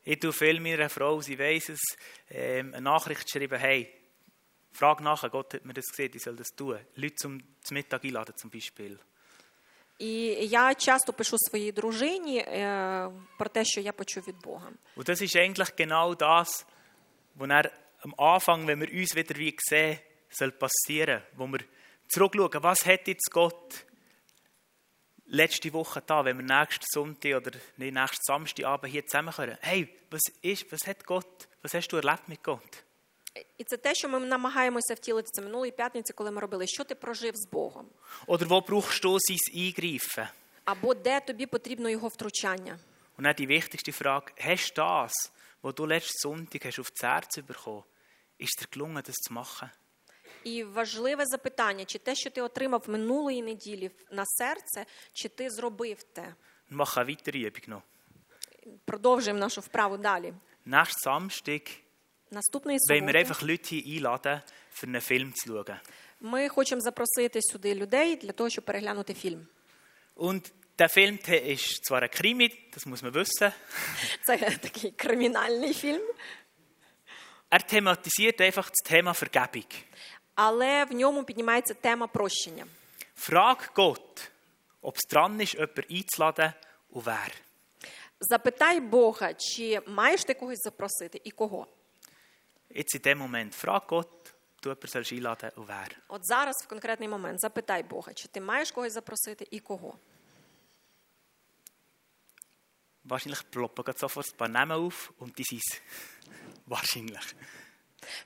[0.08, 1.82] Ich tue viel meiner Frau, sie weiss es,
[2.30, 3.92] ähm, eine Nachricht geschrieben, hey,
[4.72, 6.78] frag nachher, Gott hat mir das gesehen, ich soll das tun.
[6.96, 9.00] Leute zum, zum Mittag einladen zum Beispiel.
[10.00, 14.72] І я часто пишу своїй дружині е, про те, що я почув від Бога.
[14.98, 16.66] Und das ist eigentlich genau das,
[17.36, 17.72] was er
[18.06, 19.98] am Anfang, wenn wir uns wieder wie sehen,
[20.30, 21.22] soll passieren.
[21.38, 21.62] Wo wir
[22.10, 23.86] zurückschauen, was hat jetzt Gott
[25.26, 29.58] letzte Woche da, wenn wir nächsten Sonntag oder nee, nächsten Samstagabend hier zusammenkommen.
[29.62, 32.82] Hey, was ist, was hat Gott, was hast du erlebt mit Gott?
[33.58, 36.96] І це те, що ми намагаємося втілити це минулої п'ятниці, коли ми робили, що ти
[36.96, 37.86] прожив з Богом,
[38.28, 40.28] Oder wo brauchst du sein Eingreifen?
[40.66, 42.80] або де тобі потрібно його втручання.
[43.18, 45.14] Und dann die wichtigste Frage, hast du das,
[45.62, 47.84] was du letzten Sonntag hast auf das Herz bekommen,
[48.38, 49.70] ist dir gelungen, das zu machen?
[50.44, 56.04] І важливе запитання: чи те, що ти отримав минулої неділі на серце, чи ти зробив
[56.04, 56.36] те?
[56.72, 57.82] Wir machen eine weitere Übung noch.
[58.86, 60.34] Продовжуємо нашу вправу далі.
[60.68, 61.70] Nächsten Samstag
[62.32, 64.42] Наступної wollen wir суботи einfach Leute hier einladen,
[64.74, 65.80] für einen Film zu schauen.
[66.22, 69.48] ми хочемо запросити сюди людей для того, щоб переглянути фільм.
[70.16, 73.52] Und der Film der ist zwar ein Krimi, das muss man wissen,
[74.24, 76.02] Це такий кримінальний фільм,
[77.52, 79.72] er thematisiert einfach das Thema Vergebung.
[80.40, 82.66] але в ньому піднімається тема прощення.
[83.18, 84.32] Frag Gott,
[84.82, 86.54] ob es dran ist, jemanden einzuladen
[86.92, 87.32] und wer.
[88.20, 91.68] Запитай Бога, чи маєш ти когось запросити і кого.
[92.70, 95.90] Jetzt in dem Moment, frag Gott, du jemanden sollst einladen und wer.
[96.08, 99.98] От зараз, в конкретний момент, запитай Бога, чи ти маєш когось запросити і кого.
[103.06, 105.82] Wahrscheinlich ploppen gerade sofort ein paar Namen auf und die sind es.
[106.66, 107.36] Wahrscheinlich.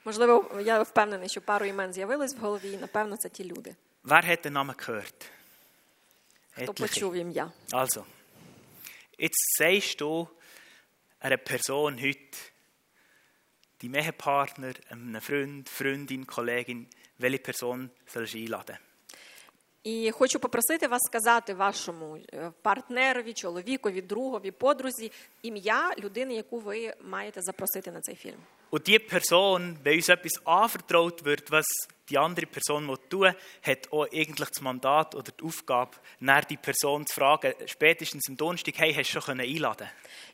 [0.06, 4.30] Можливо, я впевнений, що пару імен з'явилось в голові, і напевно це ті люди, Wer
[4.30, 5.26] hat den Namen gehört?
[6.52, 6.80] хто Etliche.
[6.80, 7.52] почув ім'я.
[7.72, 8.04] Also,
[9.20, 10.28] jetzt sagst du
[11.22, 12.38] einer Person heute,
[13.82, 16.88] deinem Ehepartner, einem Freund, Freundin, Kollegin,
[17.20, 18.78] welche Person sollst du einladen?
[19.84, 25.12] І хочу попросити вас сказати вашому е, партнерові, чоловікові, другові, подрузі
[25.42, 28.40] ім'я людини, яку ви маєте запросити на цей фільм.
[28.72, 31.66] Und die Person, wenn uns etwas anvertraut wird, was
[32.10, 36.58] die andere Person will tun hat auch eigentlich das Mandat oder die Aufgabe, nach die
[36.58, 39.88] Person zu fragen, spätestens am Donnerstag, hey, hast du schon können einladen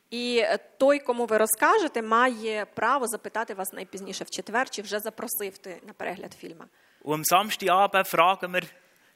[0.10, 5.00] І е, той, кому ви розкажете, має право запитати вас найпізніше в четвер, чи вже
[5.00, 6.64] запросив ти на перегляд фільму.
[7.04, 8.64] Und am Samstagabend fragen wir,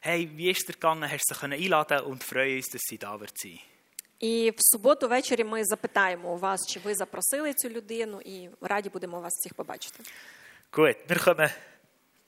[0.04, 2.82] hey, wie ist es dir gegangen, hast du sie können einladen und freuen uns, dass
[2.82, 3.60] sie da wird sein.
[4.20, 8.90] І в суботу ввечері ми запитаємо у вас, чи ви запросили цю людину, і раді
[8.90, 10.04] будемо вас всіх побачити.
[10.72, 11.50] Gut, wir kommen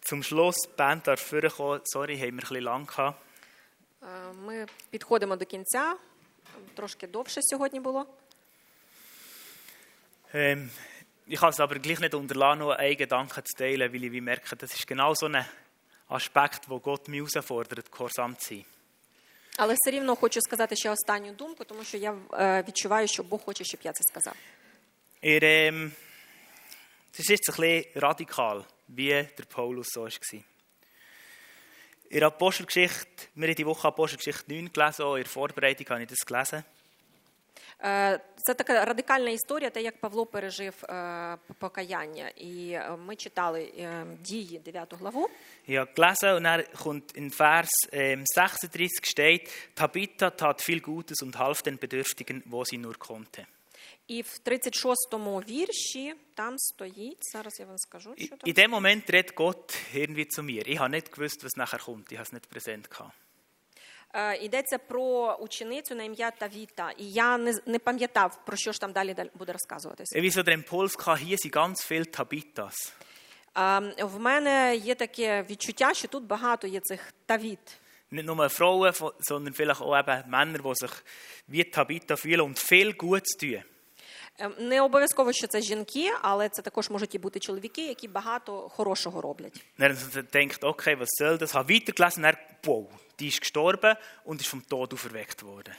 [0.10, 0.56] zum Schluss.
[0.68, 1.82] Die Band darf vorkommen.
[1.84, 3.16] Sorry, haben wir ein bisschen lang gehabt.
[4.04, 5.95] Е, Ми підходимо до кінця.
[6.76, 8.06] Трошки довше сьогодні було.
[10.34, 10.70] Ähm,
[11.28, 14.22] ich kann es aber gleich nicht unterlassen, noch einen Gedanken zu teilen, weil ich wie
[14.22, 15.45] merke, das ist genau so ein
[16.08, 18.66] Aspekt, wo Gott mich herausfordert, gehorsam zu sein.
[19.58, 23.41] Але все рівно хочу сказати ще останню думку, тому що я е, відчуваю, що Бог
[23.45, 24.36] хоче, щоб я це сказав.
[25.24, 25.91] Er, ähm,
[27.14, 30.43] das ist jetzt ein bisschen radikal, wie der Paulus so war.
[32.10, 36.04] In der Apostelgeschichte, wir haben die Woche Apostelgeschichte 9 gelesen, auch in der Vorbereitung habe
[36.04, 36.66] ich das gelesen.
[37.84, 42.30] Е, Це така радикальна історія, те, як Павло пережив е, покаяння.
[42.30, 45.30] І е, ми читали е, дії 9 главу.
[45.68, 51.22] Ich habe gelesen und dann kommt in Vers ähm, 36 steht, Tabitha tat viel Gutes
[51.24, 53.45] und half den Bedürftigen, wo sie nur konnte.
[54.08, 58.49] І в 36-му вірші там стоїть, зараз я вам скажу, In що там.
[58.49, 60.68] in dem Moment redet Gott irgendwie zu mir.
[60.68, 62.12] Ich habe nicht gewusst, was nachher kommt.
[62.12, 63.14] Ich habe es nicht präsent gehabt.
[64.14, 66.91] Е, Йдеться про ученицю на ім'я Тавіта.
[66.97, 70.20] І я не, не пам'ятав, про що ж там далі дал- буде розказуватися.
[70.20, 72.93] Ich habe so den Impuls gehabt, hier sind ganz viele Tabitas.
[73.97, 77.60] Е, В мене є таке відчуття, що тут багато є цих Тавіт.
[78.12, 80.93] Nicht nur Frauen, von- sondern vielleicht auch eben Männer, die sich
[81.49, 83.64] wie Tabitha fühlen und viel Gutes tun.
[84.39, 88.70] Е, Не обов'язково, що це жінки, але це також можуть і бути чоловіки, які багато
[88.70, 89.64] хорошого роблять.
[89.80, 91.54] Dann hat er denkt, okay, was soll das?
[91.54, 92.88] Habe weitergelesen, dann, wow,
[93.20, 93.95] die ist gestorben
[94.26, 95.74] und ist vom Tod auferweckt worden.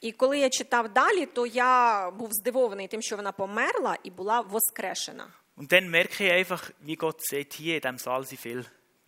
[0.00, 4.40] І коли я читав далі, то я був здивований тим, що вона померла і була
[4.40, 5.26] воскрешена.
[5.56, 8.64] Und dann merke ich einfach, wie Gott sagt, hier in diesem Saal sind viele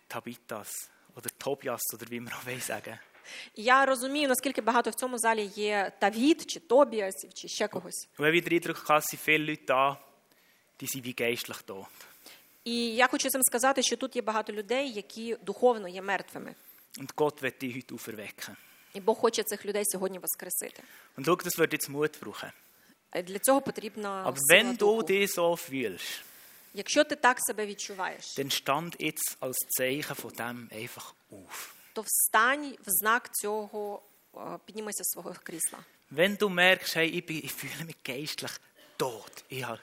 [0.09, 0.69] Tabitas
[1.15, 2.97] oder Tobias oder wie man auch will sagen.
[3.55, 8.07] І я розумію, наскільки багато в цьому залі є Тавід, чи Тобіасів, чи ще когось.
[8.17, 9.97] Und wenn ich den Eindruck habe, es sind viele Leute da,
[10.81, 11.85] die sind wie geistlich tot.
[12.63, 16.55] І я хочу цим сказати, що тут є багато людей, які духовно є мертвими.
[16.97, 18.55] Und Gott wird die heute auferwecken.
[18.93, 20.83] І Бог хоче цих людей сьогодні воскресити.
[21.17, 22.51] Und schau, das wird jetzt Mut brauchen.
[23.11, 25.01] Е, Для цього потрібна Aber сила wenn du духу.
[25.01, 26.21] dich so fühlst,
[26.73, 31.69] Якщо ти так себе відчуваєш, dann stand jetzt als Zeichen von dem einfach auf.
[31.95, 34.01] то встань в знак цього,
[34.35, 35.79] е, піднімися з свого крісла.
[36.11, 38.55] Wenn du merkst, hey, ich, bin, ich fühle mich geistlich
[38.97, 39.79] tot, ich habe,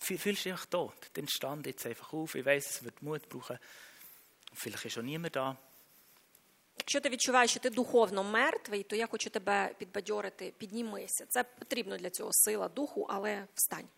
[0.00, 2.34] fü- fühlst du dich einfach tot, dann stand jetzt einfach auf.
[2.34, 3.58] Ich weiß, es wird Mut brauchen.
[4.60, 5.56] Vielleicht ist schon niemand da.
[6.78, 11.26] Якщо ти відчуваєш, що ти духовно мертвий, то я хочу тебе підбадьорити, піднімися.
[11.28, 13.88] Це потрібно для цього сила духу, але встань.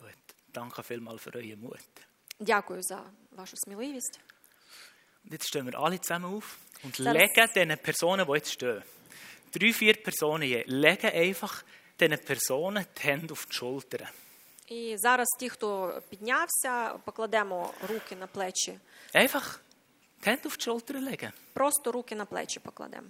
[0.00, 1.78] Gut, danke vielmals für euren Mut.
[2.40, 4.20] Дякую за вашу сміливість.
[5.28, 8.82] Und jetzt stehen wir alle zusammen auf und Dann- legen diesen Personen, die jetzt stehen,
[9.52, 11.62] drei, vier Personen je, legen einfach
[11.98, 14.08] diesen Personen die Hände auf die Schultern.
[14.68, 18.78] І зараз ті, хто піднявся, покладемо руки на плечі.
[19.14, 19.58] Einfach
[20.22, 21.32] die Hände auf die Schultern legen.
[21.52, 23.08] Просто руки на плечі покладемо.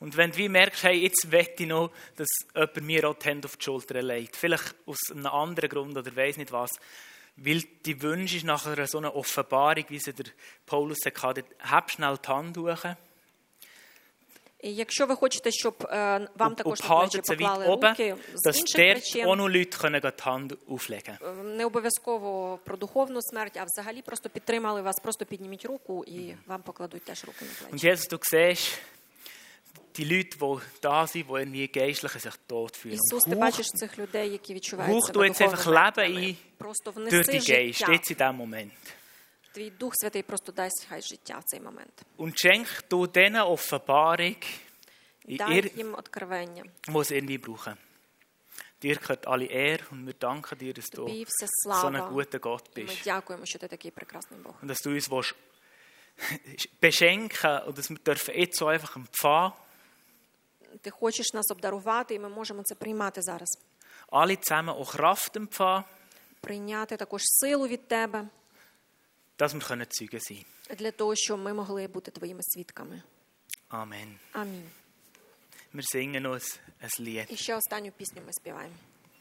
[0.00, 3.28] Und wenn du wie merkst, hey, jetzt möchte ich noch, dass jemand mir auch die
[3.28, 6.70] Hände auf die Schulter legt, vielleicht aus einem anderen Grund oder weiß nicht was,
[7.36, 10.26] weil die Wunsch ist nach einer so einer Offenbarung, wie sie der
[10.66, 12.96] Paulus hatte, hab schnell die Hand hoch
[14.62, 17.66] І якщо ви хочете, щоб е, вам und, також und на плечі behaltet sie поклали
[17.66, 21.16] weit oben, руки з dass інших dort причин, auch noch Leute können die Hand auflegen
[21.22, 26.34] е, не обов'язково про духовну смерть, а взагалі просто підтримали вас, просто підніміть руку і
[26.46, 28.76] вам покладуть теж руки на Und плечі.
[29.94, 32.94] Jesus, du siehst, die Leute, die da sind, die irgendwie geistlich sich tot fühlen.
[32.98, 35.80] Ісус, Und ти hauch- бачиш цих людей, які відчувають hauch себе du jetzt einfach духовно
[35.80, 36.20] Leben мертвими.
[36.26, 37.92] ein Просто durch внеси die Geist, життя.
[37.92, 38.72] jetzt in diesem Moment.
[39.54, 42.02] Твій Дух Святий просто дасть хай життя в цей момент.
[42.18, 44.36] Und schenk du denen Offenbarung,
[45.28, 46.64] in Дай ihr, їм откровення.
[46.88, 47.76] die sie irgendwie brauchen.
[48.82, 52.10] Dir gehört alle Ehre und wir danken dir, dass du Тобі вся so ein слава.
[52.10, 53.04] guter Gott І ми bist.
[53.04, 54.54] дякуємо, що ти такий прекрасний Бог.
[54.62, 55.34] Und dass du uns willst
[56.80, 59.52] beschenken und dass wir dürfen jetzt so einfach empfangen.
[60.81, 63.49] Ти хочеш нас обдарувати, і ми можемо це приймати зараз.
[64.11, 65.83] Alle zusammen auch Kraft empfangen,
[66.41, 68.27] Прийняти також силу від тебе
[69.37, 70.45] dass wir können Zeugen sein
[70.77, 73.01] для того, щоб ми могли бути твоїми свідками.
[73.69, 74.15] Amen.
[74.31, 74.69] Амінь.
[75.73, 77.33] Wir singen uns ein Lied.
[77.33, 78.75] І ще останню пісню ми співаємо.